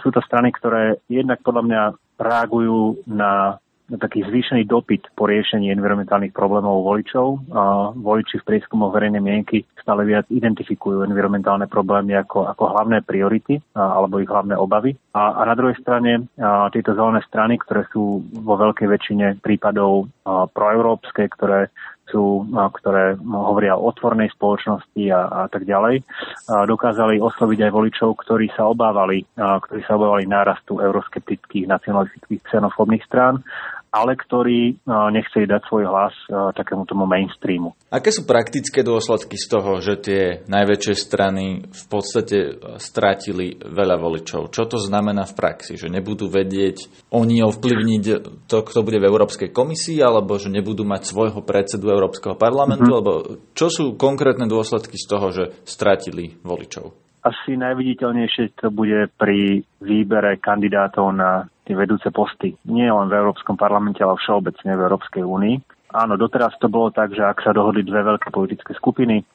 sú 0.04 0.12
to 0.12 0.22
strany, 0.22 0.52
ktoré 0.52 1.00
jednak 1.08 1.40
podľa 1.42 1.64
mňa 1.66 1.82
reagujú 2.20 3.00
na 3.08 3.58
taký 3.98 4.22
zvýšený 4.28 4.70
dopyt 4.70 5.10
po 5.18 5.26
riešení 5.26 5.74
environmentálnych 5.74 6.36
problémov 6.36 6.86
voličov. 6.86 7.42
A 7.50 7.90
voliči 7.96 8.38
v 8.38 8.48
prieskumoch 8.54 8.94
verejnej 8.94 9.24
mienky 9.24 9.66
stále 9.82 10.06
viac 10.06 10.30
identifikujú 10.30 11.02
environmentálne 11.02 11.66
problémy 11.66 12.14
ako, 12.22 12.46
ako 12.54 12.64
hlavné 12.78 13.02
priority 13.02 13.58
a, 13.74 13.98
alebo 13.98 14.22
ich 14.22 14.30
hlavné 14.30 14.54
obavy. 14.54 14.94
A, 15.18 15.42
a 15.42 15.50
na 15.50 15.58
druhej 15.58 15.80
strane 15.82 16.30
a, 16.38 16.70
tieto 16.70 16.94
zelené 16.94 17.26
strany, 17.26 17.58
ktoré 17.58 17.90
sú 17.90 18.22
vo 18.46 18.56
veľkej 18.60 18.86
väčšine 18.86 19.26
prípadov 19.42 20.06
a, 20.22 20.46
proeurópske, 20.46 21.26
ktoré 21.34 21.74
sú, 22.10 22.42
ktoré 22.50 23.22
hovoria 23.22 23.78
o 23.78 23.86
otvornej 23.86 24.34
spoločnosti 24.34 25.14
a, 25.14 25.46
a 25.46 25.48
tak 25.48 25.70
ďalej, 25.70 26.02
a 26.50 26.66
dokázali 26.66 27.22
osloviť 27.22 27.70
aj 27.70 27.72
voličov, 27.72 28.10
ktorí 28.26 28.50
sa 28.58 28.66
obávali, 28.66 29.22
a, 29.38 29.62
ktorí 29.62 29.86
sa 29.86 29.96
obávali 29.96 30.26
nárastu 30.26 30.82
euroskeptických, 30.82 31.70
nacionalistických, 31.70 32.42
xenofóbnych 32.50 33.06
strán 33.06 33.46
ale 33.90 34.14
ktorí 34.14 34.78
nechceli 34.88 35.50
dať 35.50 35.62
svoj 35.66 35.84
hlas 35.90 36.14
takému 36.54 36.86
tomu 36.86 37.10
mainstreamu. 37.10 37.74
Aké 37.90 38.14
sú 38.14 38.30
praktické 38.30 38.86
dôsledky 38.86 39.34
z 39.34 39.46
toho, 39.50 39.82
že 39.82 39.98
tie 39.98 40.22
najväčšie 40.46 40.96
strany 40.96 41.66
v 41.66 41.84
podstate 41.90 42.62
strátili 42.78 43.58
veľa 43.58 43.98
voličov? 43.98 44.54
Čo 44.54 44.70
to 44.70 44.78
znamená 44.78 45.26
v 45.26 45.34
praxi? 45.34 45.74
Že 45.74 45.90
nebudú 45.98 46.30
vedieť 46.30 47.10
oni 47.10 47.42
ovplyvniť 47.42 48.04
to, 48.46 48.58
kto 48.62 48.80
bude 48.86 49.02
v 49.02 49.10
Európskej 49.10 49.50
komisii, 49.50 50.00
alebo 50.06 50.38
že 50.38 50.54
nebudú 50.54 50.86
mať 50.86 51.10
svojho 51.10 51.42
predsedu 51.42 51.90
Európskeho 51.90 52.38
parlamentu? 52.38 52.86
Mm-hmm. 52.86 52.98
Alebo 53.02 53.14
čo 53.58 53.74
sú 53.74 53.98
konkrétne 53.98 54.46
dôsledky 54.46 54.96
z 54.96 55.06
toho, 55.10 55.34
že 55.34 55.44
strátili 55.66 56.38
voličov? 56.46 56.94
Asi 57.20 57.60
najviditeľnejšie 57.60 58.56
to 58.64 58.72
bude 58.72 59.12
pri 59.20 59.60
výbere 59.84 60.40
kandidátov 60.40 61.12
na 61.12 61.52
tie 61.70 61.78
vedúce 61.78 62.10
posty. 62.10 62.58
Nie 62.66 62.90
len 62.90 63.14
v 63.14 63.22
Európskom 63.22 63.54
parlamente, 63.54 64.02
ale 64.02 64.18
všeobecne 64.18 64.74
v 64.74 64.84
Európskej 64.90 65.22
únii. 65.22 65.56
Áno, 65.90 66.22
doteraz 66.22 66.54
to 66.62 66.70
bolo 66.70 66.94
tak, 66.94 67.18
že 67.18 67.26
ak 67.26 67.42
sa 67.42 67.50
dohodli 67.50 67.82
dve 67.82 68.06
veľké 68.06 68.30
politické 68.30 68.78
skupiny, 68.78 69.26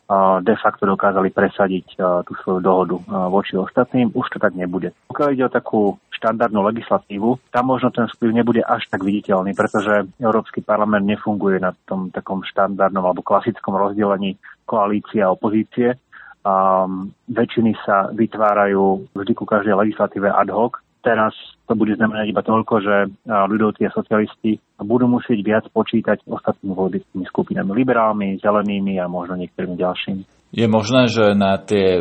de 0.42 0.54
facto 0.54 0.86
dokázali 0.86 1.34
presadiť 1.34 1.98
tú 1.98 2.32
svoju 2.46 2.62
dohodu 2.62 2.94
voči 3.26 3.58
ostatným, 3.58 4.14
už 4.14 4.30
to 4.30 4.38
tak 4.38 4.54
nebude. 4.54 4.94
Pokiaľ 5.10 5.28
ide 5.34 5.46
o 5.46 5.50
takú 5.50 5.98
štandardnú 6.14 6.62
legislatívu, 6.62 7.50
tam 7.50 7.74
možno 7.74 7.90
ten 7.90 8.06
vplyv 8.06 8.30
nebude 8.38 8.62
až 8.62 8.86
tak 8.86 9.02
viditeľný, 9.02 9.50
pretože 9.50 10.06
Európsky 10.22 10.62
parlament 10.62 11.02
nefunguje 11.10 11.58
na 11.58 11.74
tom 11.90 12.14
takom 12.14 12.46
štandardnom 12.46 13.02
alebo 13.02 13.26
klasickom 13.26 13.74
rozdelení 13.74 14.38
koalície 14.62 15.26
a 15.26 15.34
opozície. 15.34 15.98
Um, 16.44 17.10
väčšiny 17.24 17.72
sa 17.82 18.12
vytvárajú 18.14 19.10
vždy 19.16 19.32
ku 19.32 19.42
každej 19.48 19.74
legislatíve 19.80 20.28
ad 20.28 20.52
hoc 20.52 20.83
Teraz 21.04 21.36
to 21.68 21.76
bude 21.76 21.92
znamenať 22.00 22.32
iba 22.32 22.40
toľko, 22.40 22.74
že 22.80 22.96
ľudovci 23.28 23.84
a 23.84 23.92
socialisti 23.92 24.56
budú 24.80 25.04
musieť 25.04 25.38
viac 25.44 25.64
počítať 25.68 26.24
ostatnými 26.24 26.72
politickými 26.72 27.24
skupinami, 27.28 27.76
liberálmi, 27.76 28.40
zelenými 28.40 28.96
a 28.96 29.04
možno 29.04 29.36
niektorými 29.36 29.76
ďalšími. 29.76 30.22
Je 30.54 30.70
možné, 30.70 31.10
že 31.10 31.34
na 31.34 31.58
tie 31.58 31.98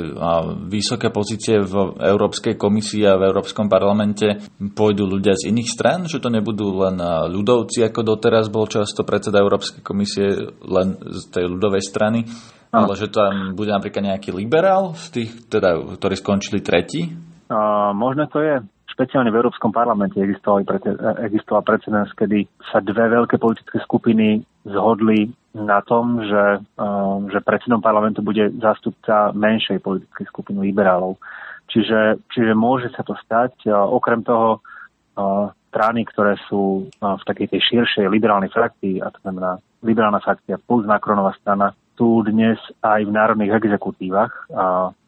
vysoké 0.69 1.09
pozície 1.09 1.57
v 1.57 1.97
Európskej 1.97 2.53
komisii 2.53 3.01
a 3.01 3.17
v 3.17 3.33
Európskom 3.33 3.65
parlamente 3.65 4.45
pôjdu 4.77 5.09
ľudia 5.09 5.33
z 5.33 5.49
iných 5.49 5.73
strán, 5.73 6.05
že 6.05 6.21
to 6.21 6.29
nebudú 6.29 6.69
len 6.85 7.01
ľudovci, 7.33 7.81
ako 7.81 8.05
doteraz 8.05 8.53
bol 8.53 8.69
často 8.69 9.01
predseda 9.01 9.41
Európskej 9.41 9.81
komisie 9.81 10.53
len 10.69 10.95
z 11.01 11.23
tej 11.33 11.49
ľudovej 11.49 11.81
strany, 11.81 12.29
no. 12.69 12.85
ale 12.85 12.93
že 12.93 13.09
tam 13.09 13.57
bude 13.57 13.73
napríklad 13.73 14.13
nejaký 14.13 14.29
liberál 14.29 14.93
z 15.01 15.05
tých, 15.09 15.49
teda, 15.49 15.97
ktorí 15.97 16.13
skončili 16.13 16.61
tretí? 16.61 17.09
Uh, 17.49 17.89
možné 17.97 18.29
to 18.29 18.37
je 18.37 18.61
špeciálne 18.93 19.33
v 19.33 19.39
Európskom 19.41 19.73
parlamente 19.73 20.21
existoval, 20.21 20.63
existoval 21.25 21.65
precedens, 21.65 22.13
kedy 22.13 22.45
sa 22.69 22.79
dve 22.79 23.09
veľké 23.09 23.41
politické 23.41 23.81
skupiny 23.81 24.45
zhodli 24.69 25.33
na 25.57 25.81
tom, 25.81 26.21
že, 26.21 26.61
eh, 26.61 27.17
že 27.33 27.39
predsedom 27.41 27.81
parlamentu 27.81 28.21
bude 28.21 28.53
zástupca 28.61 29.33
menšej 29.33 29.81
politickej 29.81 30.25
skupiny 30.29 30.69
liberálov. 30.69 31.17
Čiže, 31.73 32.21
čiže 32.29 32.53
môže 32.53 32.93
sa 32.93 33.01
to 33.01 33.17
stať. 33.23 33.65
Okrem 33.71 34.21
toho 34.21 34.61
strany, 35.73 36.05
ktoré 36.05 36.37
sú 36.45 36.85
v 37.01 37.23
takej 37.25 37.49
tej 37.49 37.61
širšej 37.65 38.05
liberálnej 38.09 38.49
frakcii, 38.53 39.01
a 39.01 39.09
to 39.09 39.17
znamená 39.25 39.57
liberálna 39.81 40.21
frakcia 40.21 40.61
plus 40.61 40.85
Macronová 40.85 41.33
strana, 41.37 41.73
sú 41.93 42.25
dnes 42.25 42.57
aj 42.81 43.05
v 43.05 43.11
národných 43.13 43.53
exekutívach 43.53 44.33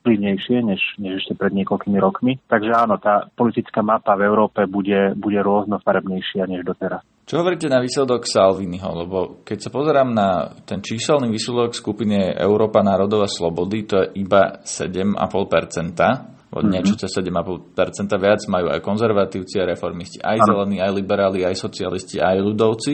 vplyvnejšie 0.05 0.61
než, 0.61 0.81
než 1.01 1.25
ešte 1.25 1.33
pred 1.33 1.49
niekoľkými 1.57 1.97
rokmi. 1.97 2.37
Takže 2.45 2.71
áno, 2.77 3.01
tá 3.01 3.25
politická 3.33 3.81
mapa 3.81 4.13
v 4.13 4.29
Európe 4.29 4.69
bude, 4.69 5.17
bude 5.17 5.41
rôznofarebnejšia 5.41 6.45
než 6.45 6.61
doteraz. 6.61 7.01
Čo 7.25 7.41
hovoríte 7.41 7.65
na 7.65 7.81
výsledok 7.81 8.29
Salviniho? 8.29 8.85
Lebo 8.85 9.41
keď 9.41 9.57
sa 9.65 9.73
pozerám 9.73 10.13
na 10.13 10.53
ten 10.61 10.85
číselný 10.85 11.33
výsledok 11.33 11.73
skupiny 11.73 12.37
Európa 12.37 12.85
národov 12.85 13.25
a 13.25 13.29
slobody, 13.29 13.89
to 13.89 14.05
je 14.05 14.21
iba 14.21 14.61
7,5% 14.61 16.34
od 16.55 16.63
mm-hmm. 16.63 16.71
niečo 16.71 16.95
cez 16.95 17.11
7,5% 17.19 17.75
viac 18.15 18.41
majú 18.47 18.71
aj 18.71 18.79
konzervatívci, 18.79 19.59
aj 19.59 19.67
reformisti, 19.75 20.17
aj 20.23 20.39
ano. 20.39 20.47
zelení, 20.47 20.79
aj 20.79 20.91
liberáli, 20.95 21.43
aj 21.43 21.59
socialisti, 21.59 22.23
aj 22.23 22.39
ľudovci. 22.39 22.93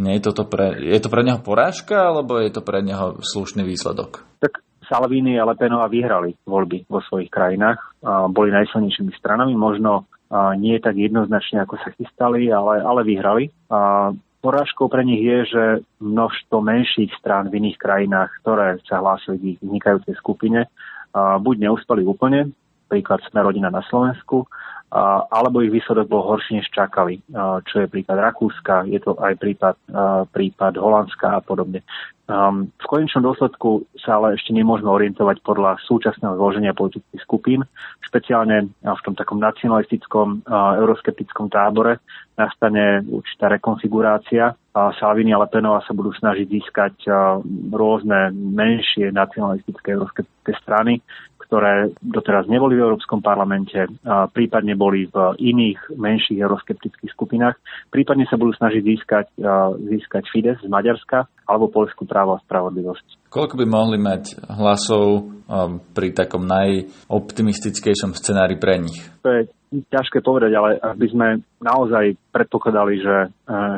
Nie 0.00 0.16
je, 0.16 0.32
toto 0.32 0.48
pre, 0.48 0.80
je 0.80 0.96
to 0.96 1.12
pre 1.12 1.20
neho 1.20 1.44
porážka, 1.44 2.08
alebo 2.08 2.40
je 2.40 2.48
to 2.48 2.64
pre 2.64 2.80
neho 2.80 3.20
slušný 3.20 3.60
výsledok? 3.60 4.24
Tak 4.40 4.64
Salvini 4.88 5.36
a 5.36 5.44
Lepenová 5.44 5.88
vyhrali 5.88 6.36
voľby 6.48 6.88
vo 6.88 7.04
svojich 7.04 7.28
krajinách. 7.28 7.80
A 8.04 8.28
boli 8.28 8.52
najsilnejšími 8.52 9.12
stranami. 9.16 9.52
Možno 9.56 10.08
nie 10.58 10.80
tak 10.80 10.96
jednoznačne, 10.96 11.62
ako 11.62 11.78
sa 11.80 11.92
chystali, 11.94 12.48
ale, 12.48 12.80
ale 12.80 13.00
vyhrali. 13.06 13.52
A 13.70 14.10
porážkou 14.44 14.92
pre 14.92 15.04
nich 15.06 15.24
je, 15.24 15.38
že 15.48 15.64
množstvo 16.04 16.60
menších 16.60 17.12
strán 17.16 17.48
v 17.48 17.64
iných 17.64 17.78
krajinách, 17.80 18.30
ktoré 18.44 18.76
sa 18.84 19.00
hlásili 19.00 19.36
k 19.40 19.44
ich 19.56 19.58
vznikajúcej 19.64 20.14
skupine, 20.20 20.68
buď 21.14 21.56
neúspeli 21.70 22.02
úplne, 22.02 22.50
príklad 22.88 23.20
sme 23.28 23.42
rodina 23.42 23.68
na 23.72 23.82
Slovensku, 23.86 24.46
alebo 25.30 25.58
ich 25.58 25.74
výsledok 25.74 26.06
bol 26.06 26.22
horší, 26.22 26.62
než 26.62 26.70
čakali, 26.70 27.18
čo 27.66 27.82
je 27.82 27.90
prípad 27.90 28.14
Rakúska, 28.14 28.86
je 28.86 29.02
to 29.02 29.18
aj 29.18 29.34
prípad, 29.42 29.74
prípad 30.30 30.78
Holandska 30.78 31.34
a 31.34 31.40
podobne. 31.42 31.82
V 32.24 32.86
konečnom 32.88 33.20
dôsledku 33.26 33.84
sa 34.00 34.16
ale 34.16 34.38
ešte 34.38 34.54
nemôžeme 34.54 34.88
orientovať 34.88 35.44
podľa 35.44 35.76
súčasného 35.84 36.38
zloženia 36.40 36.72
politických 36.72 37.20
skupín. 37.20 37.66
Špeciálne 38.00 38.70
v 38.80 39.00
tom 39.04 39.12
takom 39.18 39.42
nacionalistickom, 39.42 40.46
euroskeptickom 40.48 41.52
tábore 41.52 42.00
nastane 42.38 43.04
určitá 43.04 43.52
rekonfigurácia. 43.52 44.56
Salvini 44.72 45.34
a 45.34 45.42
Lepenová 45.42 45.84
sa 45.84 45.92
budú 45.92 46.14
snažiť 46.16 46.46
získať 46.48 46.94
rôzne 47.74 48.32
menšie 48.32 49.12
nacionalistické 49.12 49.92
euroskeptické 49.92 50.54
strany, 50.64 51.04
ktoré 51.44 51.92
doteraz 52.00 52.48
neboli 52.48 52.76
v 52.76 52.84
Európskom 52.88 53.20
parlamente, 53.20 53.84
prípadne 54.32 54.74
boli 54.74 55.06
v 55.08 55.16
iných 55.38 55.94
menších 55.94 56.40
euroskeptických 56.40 57.12
skupinách. 57.12 57.60
Prípadne 57.92 58.24
sa 58.26 58.40
budú 58.40 58.56
snažiť 58.56 58.82
získať, 58.82 59.26
získať 59.88 60.24
Fides 60.32 60.58
z 60.64 60.68
Maďarska 60.72 61.28
alebo 61.44 61.68
Polskú 61.68 62.08
právo 62.08 62.34
a 62.36 62.42
spravodlivosť. 62.48 63.28
Koľko 63.28 63.54
by 63.60 63.66
mohli 63.68 63.98
mať 64.00 64.40
hlasov 64.48 65.28
pri 65.92 66.08
takom 66.16 66.48
najoptimistickejšom 66.48 68.16
scenári 68.16 68.56
pre 68.56 68.80
nich? 68.80 68.96
To 69.20 69.28
je 69.28 69.40
ťažké 69.90 70.22
povedať, 70.22 70.54
ale 70.54 70.78
ak 70.78 70.96
by 70.96 71.06
sme 71.10 71.28
naozaj 71.60 72.16
predpokladali, 72.30 73.02
že, 73.02 73.18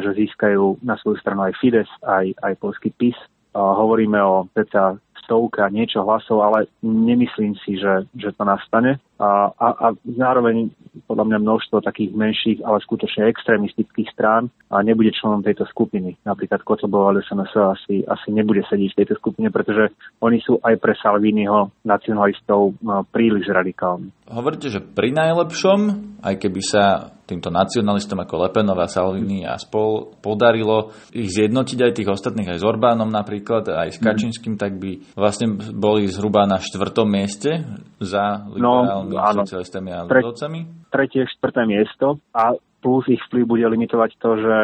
že 0.05 0.11
získajú 0.15 0.85
na 0.85 0.95
svoju 1.01 1.17
stranu 1.19 1.49
aj 1.49 1.57
Fides, 1.59 1.91
aj, 2.05 2.37
aj 2.39 2.53
polský 2.61 2.93
PIS, 2.93 3.17
hovoríme 3.57 4.21
o 4.21 4.45
ceca 4.53 5.01
stovka 5.27 5.67
niečo 5.75 6.07
hlasov, 6.07 6.47
ale 6.47 6.71
nemyslím 6.87 7.59
si, 7.67 7.77
že, 7.77 8.07
že 8.15 8.31
to 8.33 8.47
nastane. 8.47 9.03
A, 9.19 9.51
a, 9.51 9.67
a 9.75 9.87
zároveň 10.05 10.71
podľa 11.09 11.25
mňa 11.29 11.39
množstvo 11.43 11.83
takých 11.83 12.15
menších, 12.15 12.59
ale 12.63 12.85
skutočne 12.85 13.29
extrémistických 13.29 14.09
strán 14.15 14.49
a 14.71 14.81
nebude 14.87 15.11
členom 15.11 15.43
tejto 15.43 15.67
skupiny. 15.69 16.15
Napríklad 16.23 16.63
Kotlebová 16.63 17.17
SNS 17.21 17.53
asi, 17.57 17.95
asi 18.07 18.29
nebude 18.31 18.63
sedieť 18.69 18.93
v 18.95 18.99
tejto 19.03 19.15
skupine, 19.19 19.49
pretože 19.51 19.93
oni 20.23 20.39
sú 20.45 20.63
aj 20.63 20.79
pre 20.79 20.95
Salviniho 21.01 21.75
nacionalistov 21.83 22.77
no, 22.81 23.03
príliš 23.09 23.49
radikálni. 23.51 24.13
Hovoríte, 24.29 24.69
že 24.69 24.85
pri 24.85 25.17
najlepšom, 25.17 25.79
aj 26.21 26.35
keby 26.37 26.61
sa 26.61 27.16
týmto 27.27 27.51
nacionalistom 27.51 28.23
ako 28.23 28.47
Lepenova, 28.47 28.87
Salvini 28.87 29.43
a 29.43 29.59
spol 29.59 30.15
podarilo 30.23 30.95
ich 31.11 31.35
zjednotiť 31.35 31.79
aj 31.83 31.93
tých 31.93 32.09
ostatných, 32.15 32.55
aj 32.55 32.63
s 32.63 32.65
Orbánom 32.65 33.11
napríklad, 33.11 33.67
aj 33.67 33.91
s 33.93 33.99
mhm. 33.99 34.05
Kačinským, 34.07 34.55
tak 34.55 34.79
by 34.79 35.15
vlastne 35.19 35.59
boli 35.75 36.07
zhruba 36.07 36.47
na 36.47 36.63
štvrtom 36.63 37.11
mieste 37.11 37.67
za 37.99 38.47
liberálnymi 38.47 39.13
no, 39.13 39.43
socialistami 39.43 39.91
a 39.91 40.07
ľudovcami. 40.07 40.89
Tretie, 40.95 41.27
štvrté 41.27 41.67
miesto 41.67 42.23
a 42.31 42.55
plus 42.79 43.05
ich 43.11 43.21
vplyv 43.27 43.45
bude 43.45 43.67
limitovať 43.67 44.11
to, 44.23 44.31
že 44.39 44.55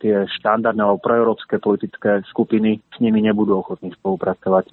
tie 0.00 0.24
štandardné 0.40 0.80
alebo 0.80 1.04
proeurópske 1.04 1.60
politické 1.60 2.24
skupiny 2.32 2.80
s 2.80 2.98
nimi 2.98 3.20
nebudú 3.20 3.60
ochotní 3.60 3.92
spolupracovať. 3.92 4.72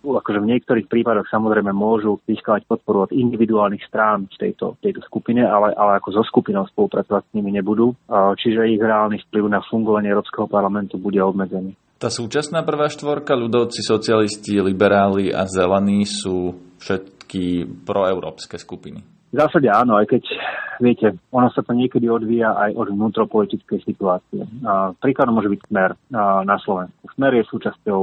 Akože 0.00 0.40
v 0.40 0.50
niektorých 0.56 0.88
prípadoch 0.88 1.28
samozrejme 1.28 1.70
môžu 1.76 2.18
získavať 2.24 2.64
podporu 2.64 3.04
od 3.04 3.12
individuálnych 3.12 3.84
strán 3.84 4.32
v 4.32 4.48
tejto, 4.48 4.80
tejto 4.80 5.04
skupine, 5.04 5.44
ale, 5.44 5.76
ale 5.76 6.00
ako 6.00 6.08
so 6.16 6.22
skupinou 6.24 6.64
spolupracovať 6.72 7.28
s 7.28 7.34
nimi 7.36 7.52
nebudú. 7.52 7.92
Čiže 8.10 8.72
ich 8.72 8.80
reálny 8.80 9.20
vplyv 9.28 9.44
na 9.52 9.60
fungovanie 9.60 10.08
Európskeho 10.08 10.48
parlamentu 10.48 10.96
bude 10.96 11.20
obmedzený. 11.20 11.76
Tá 12.00 12.10
súčasná 12.10 12.66
prvá 12.66 12.90
štvorka, 12.90 13.38
ľudovci, 13.38 13.78
socialisti, 13.78 14.58
liberáli 14.58 15.30
a 15.30 15.46
zelení 15.46 16.02
sú 16.02 16.50
všetky 16.82 17.62
proeurópske 17.86 18.58
skupiny. 18.58 19.11
V 19.32 19.40
zásade 19.40 19.64
áno, 19.72 19.96
aj 19.96 20.12
keď, 20.12 20.22
viete, 20.76 21.16
ono 21.32 21.48
sa 21.48 21.64
to 21.64 21.72
niekedy 21.72 22.04
odvíja 22.04 22.52
aj 22.52 22.76
od 22.76 22.92
vnútropolitickej 22.92 23.80
situácie. 23.80 24.44
Príkladom 25.00 25.40
môže 25.40 25.48
byť 25.48 25.60
Smer 25.72 25.96
na 26.44 26.56
Slovensku. 26.60 27.08
Smer 27.16 27.40
je 27.40 27.48
súčasťou 27.48 28.00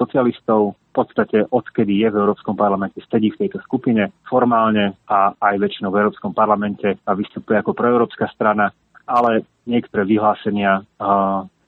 socialistov, 0.00 0.72
v 0.72 0.92
podstate 0.96 1.44
odkedy 1.52 2.00
je 2.00 2.08
v 2.08 2.16
Európskom 2.24 2.56
parlamente, 2.56 3.04
sedí 3.04 3.28
v 3.36 3.44
tejto 3.44 3.60
skupine 3.68 4.16
formálne 4.24 4.96
a 5.12 5.36
aj 5.36 5.60
väčšinou 5.60 5.92
v 5.92 6.08
Európskom 6.08 6.32
parlamente 6.32 6.96
a 7.04 7.10
vystupuje 7.12 7.60
ako 7.60 7.76
proeurópska 7.76 8.32
strana, 8.32 8.72
ale 9.04 9.44
niektoré 9.68 10.08
vyhlásenia 10.08 10.88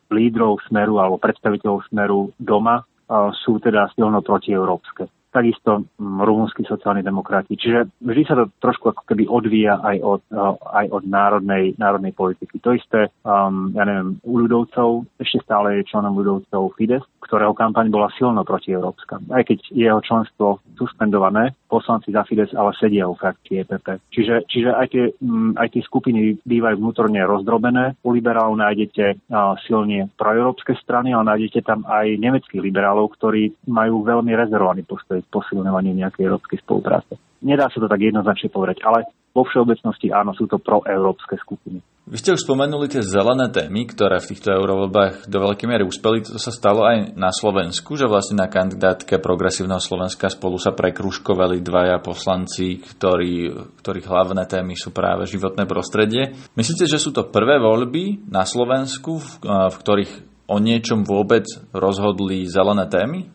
lídrov 0.09 0.65
Smeru 0.65 0.97
alebo 0.97 1.21
predstaviteľov 1.21 1.93
Smeru 1.93 2.33
doma 2.41 2.81
sú 3.45 3.61
teda 3.61 3.93
silno 3.93 4.25
protieurópske 4.25 5.24
takisto 5.35 5.83
mm, 5.99 6.23
rumúnsky 6.23 6.63
sociálni 6.63 7.03
demokrati. 7.03 7.59
Čiže 7.59 7.91
vždy 7.99 8.23
sa 8.23 8.39
to 8.39 8.55
trošku 8.63 8.95
ako 8.95 9.03
keby 9.11 9.27
odvíja 9.27 9.83
aj 9.83 9.97
od, 9.99 10.23
uh, 10.31 10.55
aj 10.71 10.87
od 10.95 11.03
národnej, 11.11 11.75
národnej 11.75 12.15
politiky. 12.15 12.63
To 12.63 12.79
isté, 12.79 13.11
um, 13.27 13.75
ja 13.75 13.83
neviem, 13.83 14.23
u 14.23 14.39
ľudovcov, 14.39 15.11
ešte 15.19 15.43
stále 15.43 15.83
je 15.83 15.91
členom 15.91 16.15
ľudovcov 16.15 16.79
Fides, 16.79 17.03
ktorého 17.27 17.51
kampaň 17.51 17.91
bola 17.91 18.07
silno 18.15 18.47
protieurópska. 18.47 19.19
Aj 19.35 19.43
keď 19.43 19.59
jeho 19.75 19.99
členstvo 19.99 20.63
suspendované, 20.79 21.51
poslanci 21.75 22.15
za 22.15 22.23
Fides 22.23 22.55
ale 22.55 22.71
sedia 22.79 23.11
u 23.11 23.19
frakcie 23.19 23.67
EPP. 23.67 23.99
Čiže, 24.15 24.47
čiže 24.47 24.71
aj, 24.71 24.87
tie, 24.95 25.05
um, 25.19 25.51
aj 25.59 25.75
tie 25.75 25.83
skupiny 25.83 26.39
bývajú 26.47 26.79
vnútorne 26.79 27.19
rozdrobené. 27.27 27.99
U 28.07 28.15
liberálov 28.15 28.55
nájdete 28.55 29.19
uh, 29.27 29.59
silne 29.67 30.07
proeurópske 30.15 30.79
strany, 30.79 31.11
ale 31.11 31.35
nájdete 31.35 31.67
tam 31.67 31.83
aj 31.91 32.15
nemeckých 32.15 32.63
liberálov, 32.63 33.11
ktorí 33.19 33.51
majú 33.67 34.07
veľmi 34.07 34.31
rezervovaný 34.39 34.87
postoj 34.87 35.19
posilňovanie 35.35 35.99
nejakej 35.99 36.31
európskej 36.31 36.63
spolupráce. 36.63 37.19
Nedá 37.43 37.67
sa 37.69 37.83
to 37.83 37.91
tak 37.91 38.01
jednoznačne 38.01 38.49
povedať, 38.55 38.81
ale 38.87 39.11
vo 39.35 39.43
všeobecnosti 39.43 40.15
áno, 40.15 40.33
sú 40.33 40.47
to 40.47 40.63
proeurópske 40.63 41.35
skupiny. 41.43 41.83
Vy 42.05 42.21
ste 42.21 42.37
už 42.37 42.45
spomenuli 42.45 42.93
tie 42.93 43.01
zelené 43.01 43.49
témy, 43.49 43.89
ktoré 43.89 44.21
v 44.21 44.37
týchto 44.37 44.53
eurovoľbách 44.53 45.25
do 45.25 45.39
veľkej 45.41 45.65
miery 45.65 45.89
uspeli. 45.89 46.21
To 46.29 46.37
sa 46.37 46.53
stalo 46.53 46.85
aj 46.85 47.17
na 47.17 47.33
Slovensku, 47.33 47.97
že 47.97 48.05
vlastne 48.05 48.45
na 48.45 48.53
kandidátke 48.53 49.17
progresívneho 49.17 49.81
Slovenska 49.81 50.29
spolu 50.29 50.61
sa 50.61 50.77
prekruškovali 50.77 51.65
dvaja 51.65 52.05
poslanci, 52.05 52.77
ktorí, 52.77 53.49
ktorých 53.81 54.05
hlavné 54.05 54.45
témy 54.45 54.77
sú 54.77 54.93
práve 54.93 55.25
životné 55.25 55.65
prostredie. 55.65 56.37
Myslíte, 56.53 56.85
že 56.85 57.01
sú 57.01 57.09
to 57.09 57.25
prvé 57.33 57.57
voľby 57.57 58.29
na 58.29 58.45
Slovensku, 58.45 59.25
v, 59.25 59.29
v 59.73 59.77
ktorých 59.81 60.13
o 60.45 60.61
niečom 60.61 61.09
vôbec 61.09 61.49
rozhodli 61.73 62.45
zelené 62.45 62.85
témy? 62.85 63.33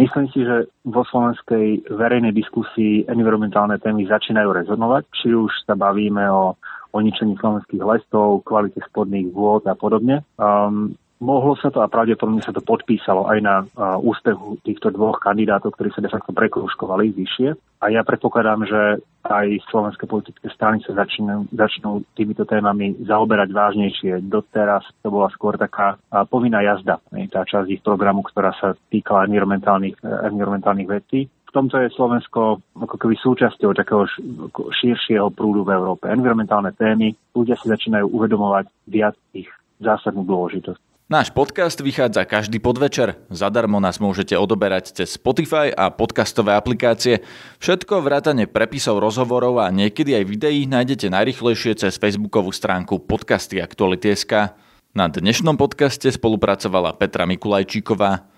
Myslím 0.00 0.30
si, 0.30 0.46
že 0.46 0.70
vo 0.86 1.02
slovenskej 1.02 1.90
verejnej 1.90 2.30
diskusii 2.30 3.04
environmentálne 3.10 3.76
témy 3.82 4.06
začínajú 4.06 4.64
rezonovať, 4.64 5.02
či 5.12 5.34
už 5.34 5.50
sa 5.66 5.74
bavíme 5.74 6.24
o, 6.30 6.54
o 6.98 7.04
ničení 7.06 7.38
slovenských 7.38 7.78
lesov, 7.78 8.42
kvalite 8.42 8.82
spodných 8.90 9.30
vôd 9.30 9.62
a 9.70 9.78
podobne. 9.78 10.26
Um, 10.34 10.98
mohlo 11.22 11.54
sa 11.58 11.70
to 11.70 11.82
a 11.82 11.90
pravdepodobne 11.90 12.42
sa 12.42 12.54
to 12.54 12.62
podpísalo 12.62 13.26
aj 13.30 13.38
na 13.42 13.54
uh, 13.62 13.98
úspechu 13.98 14.58
týchto 14.62 14.90
dvoch 14.90 15.18
kandidátov, 15.22 15.74
ktorí 15.74 15.94
sa 15.94 16.02
de 16.02 16.10
facto 16.10 16.34
prekruškovali 16.34 17.14
vyššie. 17.14 17.48
A 17.78 17.94
ja 17.94 18.02
predpokladám, 18.02 18.66
že 18.66 18.80
aj 19.22 19.70
slovenské 19.70 20.10
politické 20.10 20.50
strany 20.50 20.82
sa 20.82 20.98
začnú, 20.98 21.46
začnú 21.54 22.02
týmito 22.18 22.42
témami 22.42 22.98
zaoberať 23.06 23.54
vážnejšie. 23.54 24.26
Doteraz 24.26 24.82
to 25.02 25.10
bola 25.10 25.30
skôr 25.30 25.54
taká 25.58 25.94
uh, 25.98 26.26
povinná 26.26 26.62
jazda, 26.62 26.98
tá 27.30 27.42
časť 27.46 27.70
ich 27.70 27.82
programu, 27.82 28.26
ktorá 28.26 28.54
sa 28.58 28.74
týkala 28.90 29.26
environmentálnych, 29.30 29.98
uh, 30.02 30.26
environmentálnych 30.30 30.90
vecí. 30.90 31.30
V 31.48 31.56
tomto 31.56 31.80
je 31.80 31.88
Slovensko 31.96 32.60
ako 32.76 32.96
keby 33.00 33.16
súčasťou 33.16 33.72
takého 33.72 34.04
širšieho 34.52 35.32
prúdu 35.32 35.64
v 35.64 35.72
Európe. 35.80 36.04
Environmentálne 36.12 36.76
témy, 36.76 37.16
ľudia 37.32 37.56
si 37.56 37.72
začínajú 37.72 38.04
uvedomovať 38.04 38.68
viac 38.84 39.16
ich 39.32 39.48
zásadnú 39.80 40.28
dôležitosť. 40.28 40.76
Náš 41.08 41.32
podcast 41.32 41.80
vychádza 41.80 42.28
každý 42.28 42.60
podvečer. 42.60 43.16
Zadarmo 43.32 43.80
nás 43.80 43.96
môžete 43.96 44.36
odoberať 44.36 44.92
cez 44.92 45.16
Spotify 45.16 45.72
a 45.72 45.88
podcastové 45.88 46.52
aplikácie. 46.52 47.24
Všetko 47.64 48.04
vrátane 48.04 48.44
prepisov, 48.44 49.00
rozhovorov 49.00 49.64
a 49.64 49.72
niekedy 49.72 50.20
aj 50.20 50.24
videí 50.28 50.68
nájdete 50.68 51.08
najrychlejšie 51.08 51.80
cez 51.80 51.96
facebookovú 51.96 52.52
stránku 52.52 53.00
podcasty 53.08 53.56
Aktuality.sk. 53.56 54.52
Na 54.92 55.08
dnešnom 55.08 55.56
podcaste 55.56 56.12
spolupracovala 56.12 56.92
Petra 57.00 57.24
Mikulajčíková. 57.24 58.37